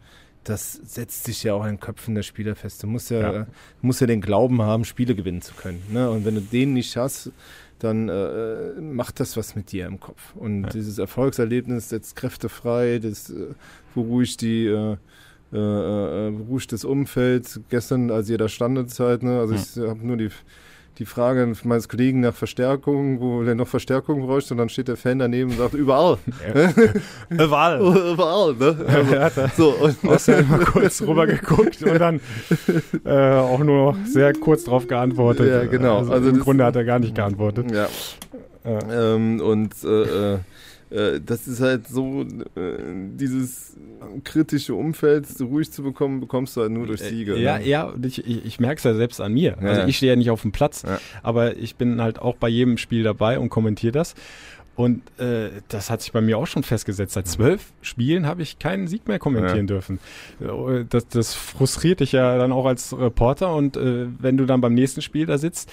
[0.44, 2.82] das setzt sich ja auch in den Köpfen der Spieler fest.
[2.82, 3.40] Du musst ja, Ja.
[3.42, 3.46] äh,
[3.80, 5.82] musst ja den Glauben haben, Spiele gewinnen zu können.
[5.90, 6.10] Ne?
[6.10, 7.30] Und wenn du den nicht hast,
[7.78, 10.34] dann äh, macht das was mit dir im Kopf.
[10.36, 10.68] Und Ja.
[10.70, 13.46] dieses Erfolgserlebnis setzt Kräfte frei, das äh,
[13.94, 14.96] beruhigt die, äh,
[15.52, 17.60] äh, äh, beruhigt das Umfeld.
[17.68, 19.40] Gestern, als ihr da standet, halt, ne?
[19.40, 20.30] also ich habe nur die,
[20.98, 24.96] die Frage meines Kollegen nach Verstärkung, wo der noch Verstärkung bräuchte, und dann steht der
[24.96, 26.18] Fan daneben und sagt, überall.
[27.30, 27.80] Überall.
[27.80, 28.76] überall, ne?
[28.86, 32.20] Also, Er hat da so, und, hast du mal kurz rüber geguckt und dann
[33.04, 35.48] äh, auch nur noch sehr kurz drauf geantwortet.
[35.48, 35.98] Ja, genau.
[35.98, 37.70] Also, Also Im Grunde hat er gar nicht geantwortet.
[37.70, 37.88] Ja.
[38.64, 40.38] Ähm, und äh,
[40.92, 42.26] äh, äh, das ist halt so, äh,
[43.14, 43.76] dieses
[44.24, 47.36] kritische Umfeld so ruhig zu bekommen, bekommst du halt nur durch Siege.
[47.38, 47.66] Ja, ne?
[47.68, 49.56] ja, ich, ich, ich merke es ja selbst an mir.
[49.60, 49.86] Ja, Also ja.
[49.88, 51.00] ich stehe ja nicht auf dem Platz, Ja.
[51.22, 54.14] aber ich bin halt auch bei jedem Spiel dabei und kommentiere das.
[54.74, 57.12] Und äh, das hat sich bei mir auch schon festgesetzt.
[57.12, 59.98] Seit zwölf Spielen habe ich keinen Sieg mehr kommentieren dürfen.
[60.40, 63.54] Äh, Das, das frustriert dich ja dann auch als Reporter.
[63.54, 65.70] Und äh, wenn du dann beim nächsten Spiel da sitzt,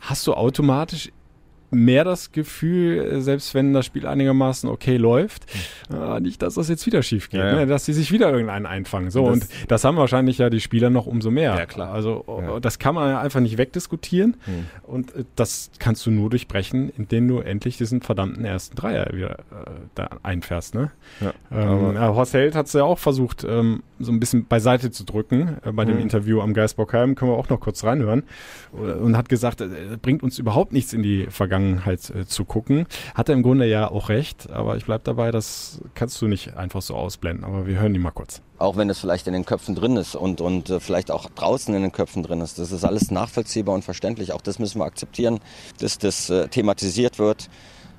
[0.00, 1.10] hast du automatisch
[1.72, 5.46] mehr das Gefühl, äh, selbst wenn das Spiel einigermaßen okay läuft,
[5.92, 7.54] äh, nicht, dass das jetzt wieder schief geht, Ja, ja.
[7.60, 7.66] Ne?
[7.66, 9.10] dass die sich wieder irgendeinen einfangen.
[9.10, 11.54] So, Und und das- das, haben wahrscheinlich ja die Spieler noch umso mehr.
[11.56, 11.92] Ja, klar.
[11.92, 12.60] Also Ja.
[12.60, 14.66] das kann man ja einfach nicht wegdiskutieren Hm.
[14.82, 19.38] und äh, das kannst du nur durchbrechen, indem du endlich diesen verdammten ersten Dreier wieder
[19.38, 20.74] äh, da einfährst.
[20.74, 20.90] Ne?
[21.20, 25.04] Ja, Ähm, Horst Held hat es ja auch versucht, ähm, so ein bisschen beiseite zu
[25.04, 26.02] drücken äh, bei dem Mhm.
[26.02, 27.14] Interview am Geisbockheim.
[27.14, 28.24] Können wir auch noch kurz reinhören.
[28.74, 29.62] Äh, Und hat gesagt,
[30.02, 32.86] bringt uns überhaupt nichts in die Vergangenheit äh, zu gucken.
[33.14, 36.56] Hat er im Grunde ja auch recht, aber ich bleib dabei, das kannst du nicht
[36.56, 37.44] einfach so ausblenden.
[37.44, 38.42] Aber wir hören ihn mal kurz.
[38.58, 41.74] Auch wenn es vielleicht in den Köpfen drin ist und, und äh, vielleicht auch draußen
[41.74, 42.58] in den Köpfen drin ist.
[42.58, 44.32] Das ist alles nachvollziehbar und verständlich.
[44.32, 45.40] Auch das müssen wir akzeptieren,
[45.78, 47.48] dass das äh, thematisiert wird.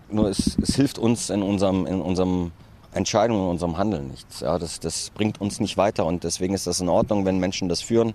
[0.10, 2.52] Nur es, es hilft uns in unserem, in unserem
[2.94, 4.42] Entscheidung, in unserem Handeln nichts.
[4.42, 7.70] Ja, das, das bringt uns nicht weiter und deswegen ist das in Ordnung, wenn Menschen
[7.70, 8.14] das führen.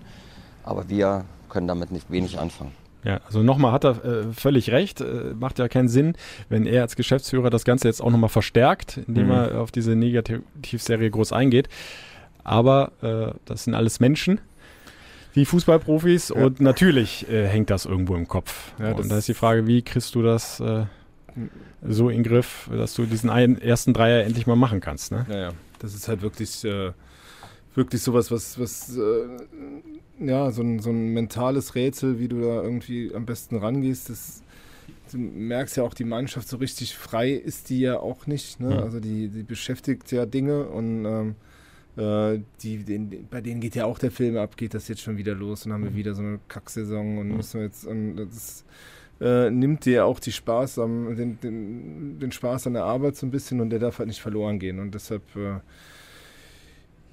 [0.63, 2.71] Aber wir können damit nicht wenig anfangen.
[3.03, 4.99] Ja, also nochmal hat er äh, völlig recht.
[5.01, 6.13] Äh, macht ja keinen Sinn,
[6.49, 9.31] wenn er als Geschäftsführer das Ganze jetzt auch nochmal verstärkt, indem Mhm.
[9.31, 11.69] er auf diese Negativserie groß eingeht.
[12.43, 14.41] Aber äh, das sind alles Menschen,
[15.33, 16.43] wie Fußballprofis, Ja.
[16.45, 18.71] und natürlich äh, hängt das irgendwo im Kopf.
[18.79, 20.83] Ja, und da ist die Frage, wie kriegst du das äh,
[21.87, 25.11] so in den Griff, dass du diesen einen, ersten Dreier endlich mal machen kannst.
[25.11, 25.25] Ne?
[25.29, 25.49] Ja, ja.
[25.79, 26.91] Das ist halt wirklich, äh,
[27.75, 29.27] wirklich sowas, was, was äh,
[30.19, 34.09] ja, so ein, so ein mentales Rätsel, wie du da irgendwie am besten rangehst.
[34.09, 34.41] Das,
[35.11, 38.59] du merkst ja auch, die Mannschaft so richtig frei ist die ja auch nicht.
[38.59, 38.69] Ne?
[38.69, 38.79] Mhm.
[38.79, 41.35] Also die, die beschäftigt ja Dinge und ähm,
[41.97, 45.17] äh, die, den, bei denen geht ja auch der Film ab, geht das jetzt schon
[45.17, 48.65] wieder los und haben wir wieder so eine Kacksaison und müssen wir jetzt und das
[49.21, 53.25] äh, nimmt dir auch die Spaß am, den, den, den Spaß an der Arbeit so
[53.25, 54.79] ein bisschen und der darf halt nicht verloren gehen.
[54.79, 55.59] Und deshalb äh,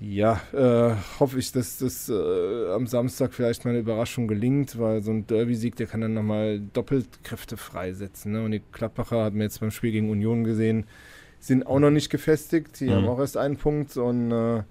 [0.01, 5.03] ja, äh, hoffe ich, dass das äh, am Samstag vielleicht mal eine Überraschung gelingt, weil
[5.03, 8.33] so ein Derby-Sieg, der kann dann nochmal doppelt Kräfte freisetzen.
[8.33, 8.45] Ne?
[8.45, 10.85] Und die Klappacher hatten wir jetzt beim Spiel gegen Union gesehen,
[11.39, 12.81] sind auch noch nicht gefestigt.
[12.81, 12.91] Die Mhm.
[12.93, 14.63] haben auch erst einen Punkt und äh,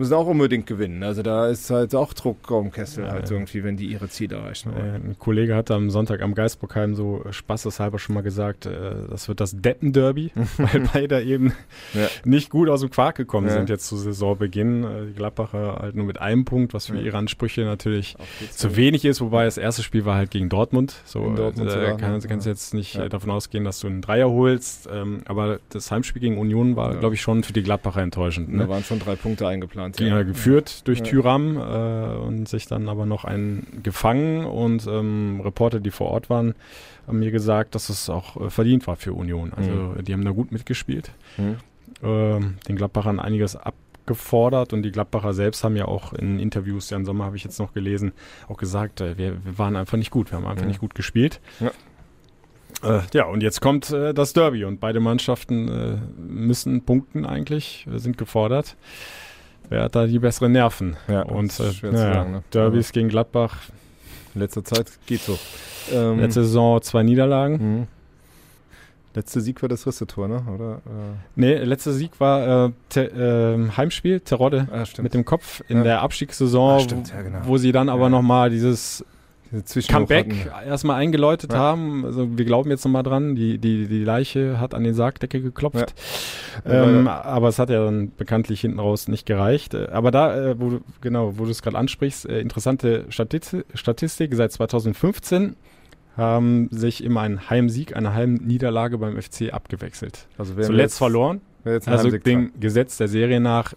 [0.00, 1.02] müssen auch unbedingt gewinnen.
[1.04, 3.36] Also da ist halt auch Druck am Kessel Ja, halt ja.
[3.36, 4.94] irgendwie, wenn die ihre Ziele erreichen Äh, wollen.
[5.10, 8.70] Ein Kollege hat am Sonntag am Geisbockheim so spaßeshalber schon mal gesagt, äh,
[9.08, 11.52] das wird das Deppen-Derby, weil beide eben
[11.94, 12.08] Ja.
[12.24, 13.52] nicht gut aus dem Quark gekommen Ja.
[13.54, 14.84] sind jetzt zu Saisonbeginn.
[14.84, 17.02] Äh, Die Gladbacher halt nur mit einem Punkt, was für Ja.
[17.02, 18.16] ihre Ansprüche natürlich
[18.50, 20.94] zu wenig ist, wobei das erste Spiel war halt gegen Dortmund.
[21.04, 22.26] So, Gegen Dortmund äh, kann, ja.
[22.28, 23.04] kannst jetzt nicht Ja.
[23.04, 24.88] äh, davon ausgehen, dass du einen Dreier holst.
[24.92, 26.98] Ähm, aber das Heimspiel gegen Union war, Ja.
[27.00, 28.48] glaube ich, schon für die Gladbacher enttäuschend.
[28.52, 28.68] Da Ne?
[28.68, 29.89] waren schon drei Punkte eingeplant.
[29.96, 31.04] Ging ja geführt durch Ja.
[31.04, 36.30] Tyram äh, und sich dann aber noch einen gefangen und ähm, Reporter, die vor Ort
[36.30, 36.54] waren,
[37.06, 39.52] haben mir gesagt, dass es auch äh, verdient war für Union.
[39.54, 40.04] Also Mhm.
[40.04, 41.56] die haben da gut mitgespielt, Mhm.
[42.02, 43.56] ähm, den Gladbachern einiges
[44.06, 47.60] gefordert und die Gladbacher selbst haben ja auch in Interviews, Jan Sommer habe ich jetzt
[47.60, 48.12] noch gelesen,
[48.48, 50.68] auch gesagt, äh, wir, wir, waren einfach nicht gut, wir haben einfach ja.
[50.68, 51.40] nicht gut gespielt.
[51.60, 51.70] Ja.
[52.82, 57.86] Äh, ja, und jetzt kommt äh, das Derby und beide Mannschaften äh, müssen punkten eigentlich,
[57.94, 58.76] sind gefordert.
[59.70, 60.96] Wer hat da die besseren Nerven?
[61.08, 62.42] Ja, und äh, ja, sagen, ne?
[62.52, 63.56] Derbys gegen Gladbach.
[64.34, 65.38] In letzter Zeit geht so.
[65.92, 67.78] Ähm, Letzte Saison zwei Niederlagen.
[67.78, 67.86] Mhm.
[69.14, 70.44] Letzte Sieg war das Risse-Tor, ne?
[70.52, 71.16] Oder, äh?
[71.36, 75.82] Nee, letzter Sieg war äh, te, äh, Heimspiel, Terodde ah, mit dem Kopf in ja.
[75.82, 77.38] der Abstiegssaison, ah, stimmt, ja, genau.
[77.44, 78.08] wo sie dann aber ja.
[78.08, 79.04] nochmal dieses
[79.88, 81.58] Comeback erstmal eingeläutet ja.
[81.58, 82.04] haben.
[82.04, 85.94] Also wir glauben jetzt nochmal dran, die, die, die Leiche hat an den Sargdecke geklopft.
[86.64, 86.84] Ja.
[86.84, 89.74] Ähm, aber es hat ja dann bekanntlich hinten raus nicht gereicht.
[89.74, 93.64] Äh, aber da, äh, wo du, genau, wo du es gerade ansprichst, äh, interessante Statistik,
[93.74, 95.56] Statistik seit 2015
[96.16, 100.26] haben sich immer ein Heimsieg, eine Heimniederlage beim FC abgewechselt.
[100.38, 101.40] Also Zuletzt jetzt, verloren.
[101.64, 103.74] also dem Gesetz der Serie nach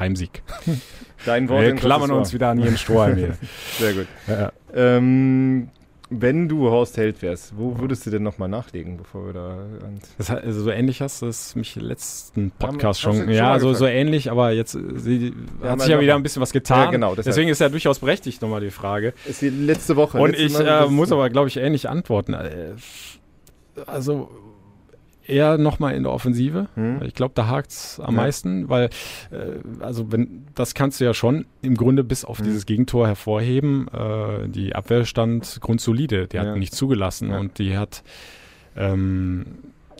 [0.00, 0.42] Heimsieg.
[1.26, 1.62] Dein Wort.
[1.62, 3.36] Wir klammern uns wieder an ihren Strohhalm hier.
[3.78, 4.06] Sehr gut.
[4.26, 4.52] Ja.
[4.74, 5.68] Ähm,
[6.12, 9.58] wenn du Horst Held wärst, wo würdest du denn nochmal nachlegen, bevor wir da.
[10.18, 13.30] Das, also so ähnlich hast du es mich letzten Podcast haben, schon.
[13.30, 15.32] Ja, so, so ähnlich, aber jetzt äh, sie,
[15.62, 16.86] hat sich ja wieder ein bisschen was getan.
[16.86, 19.14] Ja, genau, Deswegen ist ja durchaus berechtigt nochmal die Frage.
[19.24, 20.18] Ist die letzte Woche.
[20.18, 22.34] Und ich äh, muss aber, glaube ich, ähnlich antworten.
[22.34, 22.72] Äh,
[23.86, 24.30] also
[25.30, 26.68] eher nochmal in der Offensive.
[26.74, 27.02] Hm.
[27.04, 28.22] Ich glaube, da hakt es am ja.
[28.22, 28.90] meisten, weil,
[29.30, 32.46] äh, also wenn, das kannst du ja schon im Grunde bis auf hm.
[32.46, 33.88] dieses Gegentor hervorheben.
[33.88, 36.56] Äh, die Abwehr stand grundsolide, die hat ja.
[36.56, 37.38] nicht zugelassen ja.
[37.38, 38.02] und die hat,
[38.76, 39.46] ähm,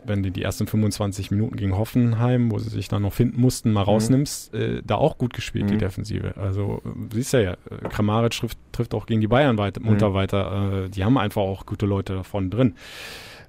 [0.04, 3.72] wenn du die ersten 25 Minuten gegen Hoffenheim, wo sie sich dann noch finden mussten,
[3.72, 3.88] mal hm.
[3.88, 5.80] rausnimmst, äh, da auch gut gespielt, die hm.
[5.80, 6.34] Defensive.
[6.36, 7.56] Also siehst ja, ja
[7.88, 10.14] Kramaric trifft, trifft auch gegen die Bayern weiter, munter hm.
[10.14, 10.84] weiter.
[10.84, 12.74] Äh, die haben einfach auch gute Leute davon drin.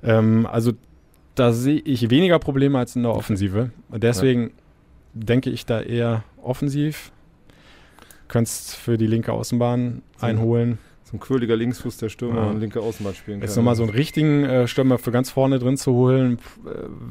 [0.03, 0.73] Ähm, also
[1.36, 3.71] da sehe ich weniger Probleme als in der Offensive.
[3.89, 4.49] Deswegen ja.
[5.13, 7.11] denke ich da eher offensiv.
[8.27, 10.77] Könntest für die linke Außenbahn so einholen.
[11.03, 12.49] So ein quirliger Linksfuß der Stürmer ja.
[12.49, 13.47] und linke Außenbahn spielen kann.
[13.47, 16.69] Jetzt nochmal so einen richtigen äh, Stürmer für ganz vorne drin zu holen, äh,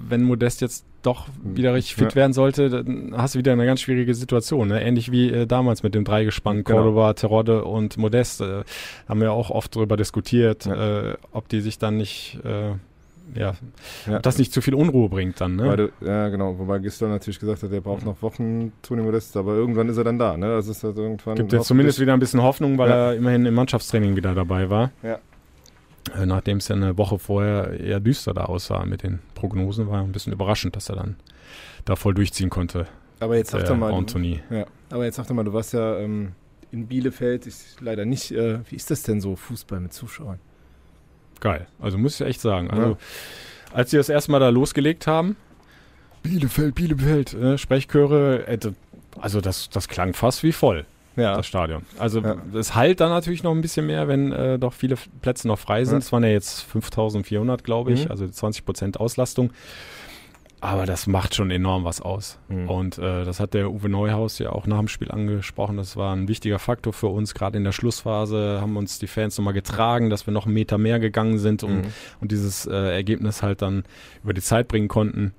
[0.09, 2.15] wenn Modest jetzt doch wieder richtig fit ja.
[2.15, 4.69] werden sollte, dann hast du wieder eine ganz schwierige Situation.
[4.69, 4.83] Ne?
[4.83, 6.79] Ähnlich wie äh, damals mit dem Dreigespann genau.
[6.79, 8.41] Cordoba, Terodde und Modest.
[8.41, 8.65] Äh,
[9.07, 11.11] haben wir auch oft darüber diskutiert, ja.
[11.11, 12.73] Äh, ob die sich dann nicht äh,
[13.35, 13.55] ja,
[14.07, 14.19] ja.
[14.19, 15.77] das nicht zu viel Unruhe bringt dann, ne?
[15.77, 16.59] Du, ja, genau.
[16.59, 20.05] Wobei Gisdol natürlich gesagt hat, er braucht noch Wochen, Toni Modest, aber irgendwann ist er
[20.05, 20.49] dann da, ne?
[20.49, 21.37] Das ist halt irgendwann.
[21.37, 22.97] Gibt jetzt zumindest wieder ein bisschen Hoffnung, weil ja.
[22.97, 24.91] er immerhin im Mannschaftstraining wieder dabei war.
[25.03, 25.19] Ja.
[26.17, 30.01] Äh, nachdem es ja eine Woche vorher eher düster da aussah mit den Prognosen, war
[30.01, 31.17] ein bisschen überraschend, dass er dann
[31.85, 32.87] da voll durchziehen konnte.
[33.21, 34.41] Aber jetzt sag doch mal, Anthony.
[34.51, 36.33] ja, aber jetzt sag doch mal, du warst ja ähm,
[36.73, 38.33] in Bielefeld, ich leider nicht.
[38.33, 40.39] Äh, wie ist das denn so, Fußball mit Zuschauern?
[41.41, 41.67] Geil.
[41.81, 42.71] Also muss ich echt sagen.
[42.71, 42.97] Also, ja.
[43.73, 45.37] als sie das erste Mal da losgelegt haben,
[46.23, 48.59] Bielefeld, Bielefeld, äh, Sprechchöre, äh,
[49.19, 50.85] also das, das klang fast wie voll.
[51.17, 51.37] Ja.
[51.37, 51.83] Das Stadion.
[51.99, 52.23] Also
[52.55, 52.75] es ja.
[52.77, 55.99] halt dann natürlich noch ein bisschen mehr, wenn äh, doch viele Plätze noch frei sind.
[55.99, 58.11] Es waren ja jetzt 5400, glaube ich, mhm.
[58.11, 59.51] also 20 Prozent Auslastung.
[60.63, 62.39] Aber das macht schon enorm was aus.
[62.49, 62.69] Mhm.
[62.69, 65.79] Und äh, das hat der Uwe Neuhaus ja auch nach dem Spiel angesprochen.
[65.79, 67.33] Das war ein wichtiger Faktor für uns.
[67.33, 70.77] Gerade in der Schlussphase haben uns die Fans nochmal getragen, dass wir noch einen Meter
[70.77, 71.93] mehr gegangen sind und, mhm.
[72.21, 73.85] und dieses äh, Ergebnis halt dann
[74.23, 75.33] über die Zeit bringen konnten.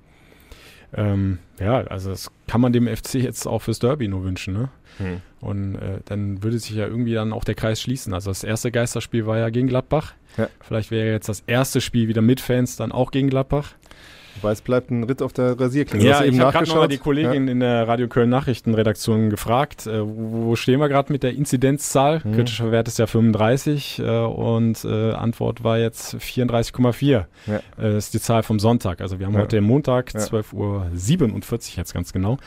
[0.93, 4.53] Ähm, ja, also das kann man dem FC jetzt auch fürs Derby nur wünschen.
[4.53, 4.69] Ne?
[4.99, 5.22] Mhm.
[5.39, 8.13] Und äh, dann würde sich ja irgendwie dann auch der Kreis schließen.
[8.13, 10.13] Also das erste Geisterspiel war ja gegen Gladbach.
[10.38, 10.49] Ja.
[10.59, 13.76] Vielleicht wäre jetzt das erste Spiel wieder mit Fans dann auch gegen Gladbach.
[14.36, 16.05] Wobei es bleibt ein Ritt auf der Rasierklinge.
[16.05, 17.51] Ja, ich habe gerade noch mal die Kollegin ja.
[17.51, 22.21] in der Radio Köln Nachrichtenredaktion gefragt, äh, wo stehen wir gerade mit der Inzidenzzahl?
[22.23, 22.34] Mhm.
[22.34, 27.25] Kritischer Wert ist ja 35 äh, und äh, Antwort war jetzt 34,4.
[27.47, 27.55] Ja.
[27.55, 29.01] Äh, das ist die Zahl vom Sonntag.
[29.01, 29.41] Also wir haben ja.
[29.41, 30.19] heute Montag, ja.
[30.19, 32.38] 12.47 Uhr jetzt ganz genau.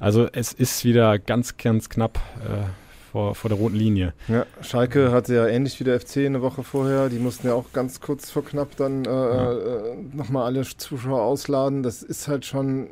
[0.00, 2.81] Also es ist wieder ganz, ganz knapp äh,
[3.12, 4.14] vor, vor der roten Linie.
[4.26, 7.10] Ja, Schalke hatte ja ähnlich wie der FC eine Woche vorher.
[7.10, 9.52] Die mussten ja auch ganz kurz vor knapp dann äh, ja.
[9.52, 11.82] äh, nochmal alle Zuschauer ausladen.
[11.82, 12.88] Das ist halt schon äh,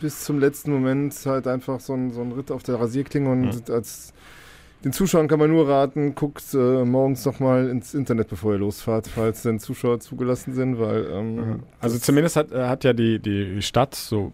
[0.00, 3.68] bis zum letzten Moment halt einfach so ein, so ein Ritt auf der Rasierklinge und
[3.68, 3.74] ja.
[3.74, 4.12] als
[4.84, 9.06] den Zuschauern kann man nur raten, guckt äh, morgens nochmal ins Internet, bevor ihr losfahrt,
[9.06, 13.62] falls denn Zuschauer zugelassen sind, weil ähm, also zumindest hat, äh, hat ja die, die
[13.62, 14.32] Stadt so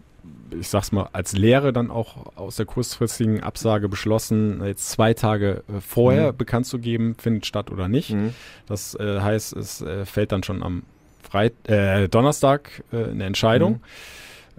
[0.57, 5.63] ich sag's mal, als Lehre dann auch aus der kurzfristigen Absage beschlossen, jetzt zwei Tage
[5.67, 6.37] äh, vorher mhm.
[6.37, 8.11] bekannt zu geben, findet statt oder nicht.
[8.11, 8.33] Mhm.
[8.67, 10.83] Das äh, heißt, es äh, fällt dann schon am
[11.21, 13.73] Freit äh, Donnerstag äh, eine Entscheidung.
[13.73, 13.79] Mhm.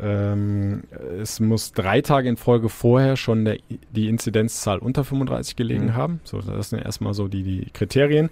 [0.02, 0.82] Ähm,
[1.20, 3.58] es muss drei Tage in Folge vorher schon der,
[3.90, 5.94] die Inzidenzzahl unter 35 gelegen mhm.
[5.94, 6.20] haben.
[6.24, 8.30] So, das sind erstmal so die, die Kriterien.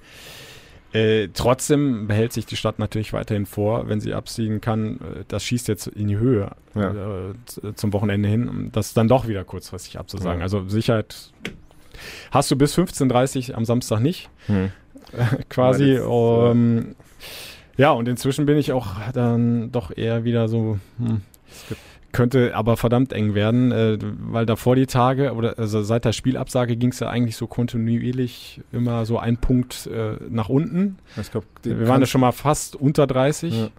[0.92, 5.44] Äh, trotzdem behält sich die Stadt natürlich weiterhin vor, wenn sie absiegen kann, äh, das
[5.44, 6.92] schießt jetzt in die Höhe Ja.
[6.92, 10.38] äh, zum Wochenende hin, um das dann doch wieder kurzfristig abzusagen.
[10.40, 10.44] Ja.
[10.44, 11.30] Also Sicherheit
[12.30, 14.30] hast du bis 15.30 Uhr am Samstag nicht,
[15.50, 15.92] quasi.
[15.94, 16.94] Ja, das, ähm,
[17.76, 21.20] ja, und inzwischen bin ich auch dann doch eher wieder so, hm,
[22.12, 26.76] könnte aber verdammt eng werden, äh, weil davor die Tage, oder also seit der Spielabsage
[26.76, 30.98] ging es ja eigentlich so kontinuierlich immer so ein Punkt äh, nach unten.
[31.20, 33.70] Ich glaube, Wir waren ja schon mal fast unter 30.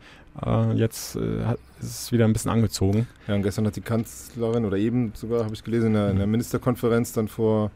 [0.45, 3.07] Äh, jetzt äh, hat, ist es wieder ein bisschen angezogen.
[3.27, 6.17] Ja, und gestern hat die Kanzlerin oder eben sogar, habe ich gelesen, in der, in
[6.17, 7.71] der Ministerkonferenz dann vor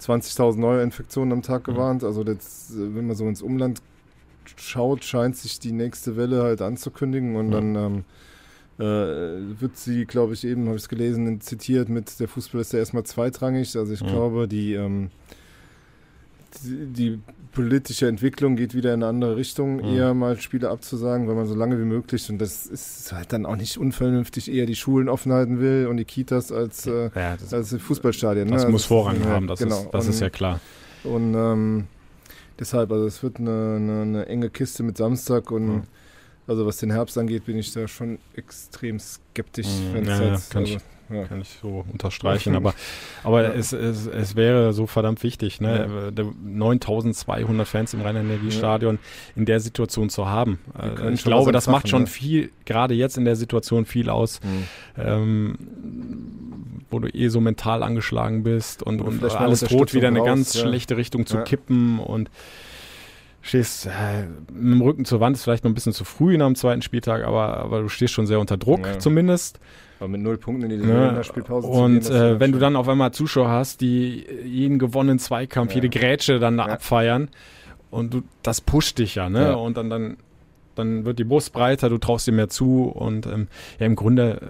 [0.00, 2.04] 20.000 neue Infektionen am Tag gewarnt.
[2.04, 3.80] Also das, äh, wenn man so ins Umland
[4.56, 7.54] schaut, scheint sich die nächste Welle halt anzukündigen und Ja.
[7.60, 8.04] dann ähm,
[8.78, 12.72] äh, wird sie, glaube ich, eben, habe ich es gelesen, zitiert mit, der Fußball ist
[12.72, 13.76] ja erstmal zweitrangig.
[13.76, 14.06] Also ich Ja.
[14.08, 15.10] glaube, die, ähm,
[16.64, 17.20] die, die
[17.52, 19.92] politische Entwicklung geht wieder in eine andere Richtung, Ja.
[20.08, 23.46] eher mal Spiele abzusagen, weil man so lange wie möglich, und das ist halt dann
[23.46, 27.36] auch nicht unvernünftig, eher die Schulen offen halten will und die Kitas als, äh, Ja,
[27.36, 28.48] das, als die Fußballstadien.
[28.50, 28.70] das ne?
[28.70, 29.80] muss Vorrang ja, haben, das, genau.
[29.80, 30.60] ist, das und, ist ja klar.
[31.04, 31.86] Und ähm,
[32.58, 35.82] deshalb, also es wird eine, eine, eine enge Kiste mit Samstag und Ja.
[36.46, 39.66] Also was den Herbst angeht, bin ich da schon extrem skeptisch.
[39.92, 41.22] Wenn's ja, ja, jetzt, kann ich- also, ja.
[41.26, 42.74] Kann ich so unterstreichen, aber,
[43.22, 46.10] aber es, es, es wäre so verdammt wichtig, ne?
[46.12, 48.98] Der 9200 Fans im Rhein-Energiestadion
[49.36, 50.58] in der Situation zu haben.
[50.76, 54.10] Äh, können Ich glaube, das macht entfachen, schon viel, gerade jetzt in der Situation viel
[54.10, 54.64] aus, Mhm.
[55.00, 55.58] ähm,
[56.90, 60.24] wo du eh so mental angeschlagen bist und, und mal alles droht wieder in eine
[60.24, 62.30] ganz schlechte Richtung zu kippen und
[63.46, 63.90] stehst äh,
[64.52, 67.24] mit dem Rücken zur Wand, ist vielleicht noch ein bisschen zu früh am zweiten Spieltag,
[67.24, 68.98] aber, aber du stehst schon sehr unter Druck Ja.
[68.98, 69.60] zumindest.
[69.98, 71.06] Aber mit null Punkten in die Ne?
[71.06, 75.18] Länderspielpause zu Und gehen, äh, wenn du dann auf einmal Zuschauer hast, die jeden gewonnenen
[75.18, 75.76] Zweikampf, Ja.
[75.82, 76.72] jede Grätsche dann da Ja.
[76.74, 77.30] abfeiern
[77.90, 79.40] und du, das pusht dich ja, ne?
[79.42, 79.54] Ja.
[79.54, 80.16] Und dann, dann,
[80.74, 84.40] dann wird die Brust breiter, du traust dir mehr zu und ähm, ja, im Grunde
[84.42, 84.46] äh,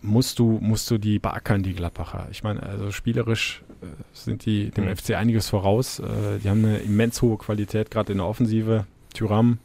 [0.00, 2.28] musst du, musst du die beackern, die Gladbacher.
[2.30, 3.62] Ich meine, also spielerisch
[4.12, 4.96] sind die dem Mhm.
[4.96, 5.98] FC einiges voraus.
[6.00, 8.86] Äh, die haben eine immens hohe Qualität, gerade in der Offensive.
[9.12, 9.58] Tyram,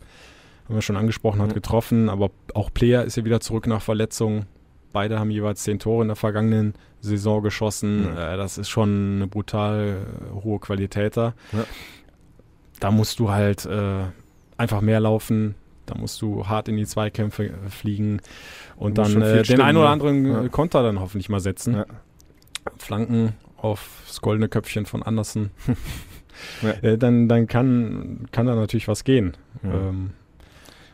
[0.67, 1.53] haben wir schon angesprochen, hat Mhm.
[1.55, 4.45] getroffen, aber auch Player ist ja wieder zurück nach Verletzung.
[4.93, 8.11] Beide haben jeweils zehn Tore in der vergangenen Saison geschossen.
[8.11, 8.17] Mhm.
[8.17, 9.97] Äh, das ist schon eine brutal
[10.37, 11.33] äh, hohe Qualität da.
[11.53, 11.63] Ja.
[12.79, 14.03] Da musst du halt äh,
[14.57, 15.55] einfach mehr laufen.
[15.85, 18.21] Da musst du hart in die Zweikämpfe äh, fliegen
[18.77, 20.43] und dann äh, den einen oder anderen Ja.
[20.43, 21.73] äh, Konter dann hoffentlich mal setzen.
[21.75, 21.85] Ja.
[22.77, 25.51] Flanken auf das goldene Köpfchen von Andersen.
[26.61, 26.69] Ja.
[26.69, 29.35] äh, dann dann kann, kann da natürlich was gehen.
[29.61, 29.73] Ja.
[29.89, 30.11] Ähm,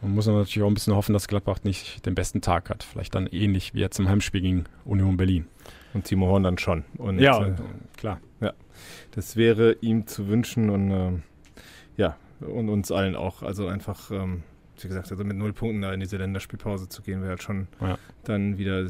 [0.01, 2.81] man muss natürlich auch ein bisschen hoffen, dass Gladbach nicht den besten Tag hat.
[2.83, 5.45] Vielleicht dann ähnlich wie jetzt im Heimspiel gegen Union Berlin.
[5.93, 6.83] Und Timo Horn dann schon.
[6.97, 7.59] Und, ja, äh, und,
[7.95, 8.19] klar.
[9.11, 11.23] das wäre ihm zu wünschen und ähm,
[11.95, 13.43] ja, und uns allen auch.
[13.43, 14.41] Also einfach, ähm,
[14.81, 17.67] wie gesagt, also mit null Punkten da in diese Länderspielpause zu gehen, wäre halt schon
[17.81, 17.99] Ja.
[18.23, 18.87] dann wieder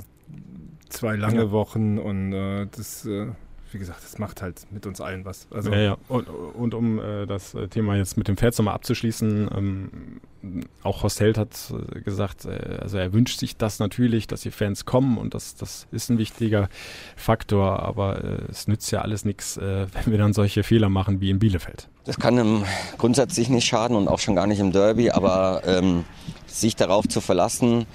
[0.90, 1.52] zwei lange Ja.
[1.52, 3.28] Wochen und äh, das, äh,
[3.72, 5.48] wie gesagt, das macht halt mit uns allen was.
[5.52, 5.98] Also ja, ja.
[6.08, 9.90] Und, und um äh, das äh, Thema jetzt mit dem Fans nochmal abzuschließen, ähm,
[10.84, 14.52] auch Horst Held hat äh, gesagt, äh, also er wünscht sich das natürlich, dass die
[14.52, 16.70] Fans kommen und das, das ist ein wichtiger
[17.18, 21.20] Faktor, aber äh, es nützt ja alles nichts, äh, wenn wir dann solche Fehler machen
[21.20, 21.90] wie in Bielefeld.
[22.06, 22.64] Das kann im
[22.98, 26.06] grundsätzlich nicht schaden und auch schon gar nicht im Derby, aber ähm,
[26.46, 27.88] sich darauf zu verlassen,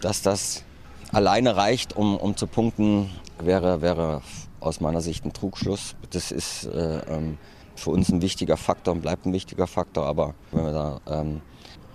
[0.00, 0.64] dass das
[1.12, 4.22] alleine reicht, um, um zu punkten, wäre, wäre
[4.60, 5.94] aus meiner Sicht ein Trugschluss.
[6.10, 7.38] Das ist äh, ähm,
[7.76, 11.40] für uns ein wichtiger Faktor und bleibt ein wichtiger Faktor, aber wenn wir da ähm,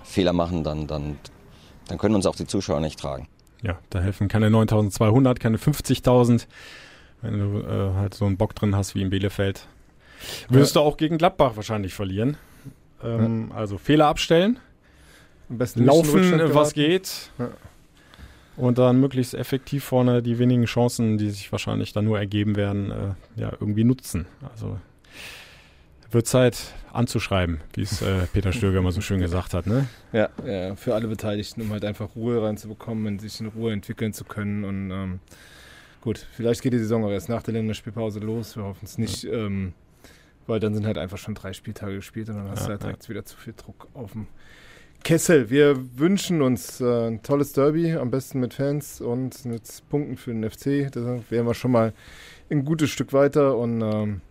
[0.04, 1.18] Fehler machen, dann, dann,
[1.88, 3.28] dann können uns auch die Zuschauer nicht tragen.
[3.62, 6.48] Ja, da helfen keine 9200, keine 50.000,
[7.22, 9.68] wenn du äh, halt so einen Bock drin hast wie in Bielefeld.
[10.50, 12.38] Wirst du auch gegen Gladbach wahrscheinlich verlieren.
[13.04, 14.60] Ähm, Also Fehler abstellen.
[15.76, 17.32] laufen, was geht.
[17.38, 17.50] Ja.
[18.56, 22.92] Und dann möglichst effektiv vorne die wenigen Chancen, die sich wahrscheinlich dann nur ergeben werden,
[22.92, 24.26] äh, ja, irgendwie nutzen.
[24.52, 24.80] Also
[26.12, 26.58] wird Zeit
[26.92, 29.66] anzuschreiben, wie es äh, Peter Stöger immer so schön gesagt hat.
[29.66, 29.88] Ne?
[30.12, 34.14] Ja, ja, für alle Beteiligten, um halt einfach Ruhe reinzubekommen und sich in Ruhe entwickeln
[34.14, 34.64] zu können.
[34.64, 35.20] Und ähm,
[36.02, 38.56] gut, vielleicht geht die Saison auch erst nach der Länderspielpause los.
[38.56, 39.74] Wir hoffen es nicht, ähm,
[40.46, 42.82] weil dann sind halt einfach schon drei Spieltage gespielt und dann hast Ja, du halt
[42.82, 42.88] ja.
[42.90, 44.28] direkt wieder zu viel Druck auf dem
[45.04, 45.50] Kessel.
[45.50, 50.32] Wir wünschen uns äh, ein tolles Derby, am besten mit Fans und mit Punkten für
[50.34, 50.90] den FC.
[50.92, 51.94] Da wären wir schon mal
[52.50, 54.22] ein gutes Stück weiter und ähm,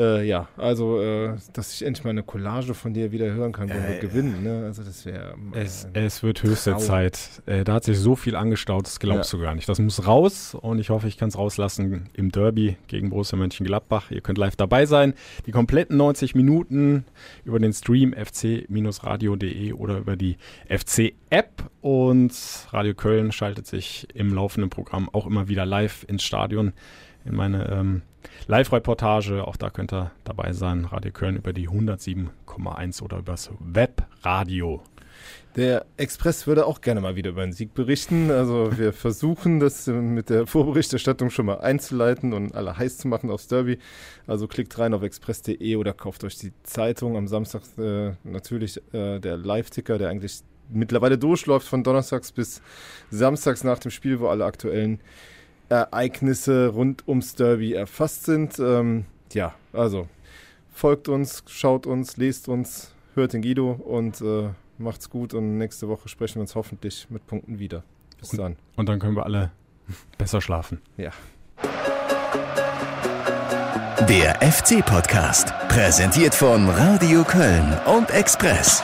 [0.00, 3.68] Äh, ja, also, äh, dass ich endlich mal eine Collage von dir wieder hören kann,
[3.68, 4.42] Äh, wir gewinnen.
[4.42, 4.64] Ne?
[4.64, 5.34] Also, das wäre.
[5.52, 6.80] Es, es wird höchste Traum.
[6.80, 7.42] Zeit.
[7.44, 9.68] Äh, da hat sich so viel angestaut, das glaubst du gar nicht.
[9.68, 14.10] Das muss raus und ich hoffe, ich kann es rauslassen im Derby gegen Borussia Mönchengladbach.
[14.10, 15.12] Ihr könnt live dabei sein.
[15.44, 17.04] Die kompletten 90 Minuten
[17.44, 20.38] über den Stream fc-radio.de oder über die
[20.68, 22.32] FC-App und
[22.70, 26.72] Radio Köln schaltet sich im laufenden Programm auch immer wieder live ins Stadion
[27.26, 28.02] in meine ähm,
[28.46, 29.46] Live-Reportage.
[29.46, 30.84] Auch da könnt ihr dabei sein.
[30.84, 34.82] Radio Köln über die 107,1 oder übers Webradio.
[35.56, 38.30] Der Express würde auch gerne mal wieder über einen Sieg berichten.
[38.30, 43.30] Also wir versuchen das mit der Vorberichterstattung schon mal einzuleiten und alle heiß zu machen
[43.30, 43.78] aufs Derby.
[44.28, 47.16] Also klickt rein auf express.de oder kauft euch die Zeitung.
[47.16, 52.62] Am Samstag äh, natürlich äh, der Live-Ticker, der eigentlich mittlerweile durchläuft von Donnerstags bis
[53.10, 55.00] Samstags nach dem Spiel, wo alle aktuellen
[55.70, 58.58] Ereignisse rund ums Derby erfasst sind.
[58.58, 60.08] Ähm, ja, also
[60.72, 65.88] folgt uns, schaut uns, lest uns, hört den Guido und äh, macht's gut und nächste
[65.88, 67.84] Woche sprechen wir uns hoffentlich mit Punkten wieder.
[68.18, 68.56] Bis dann.
[68.76, 69.50] Und dann können wir alle
[70.18, 70.80] besser schlafen.
[70.96, 71.10] Ja.
[74.08, 78.82] Der FC-Podcast, präsentiert von Radio Köln und Express.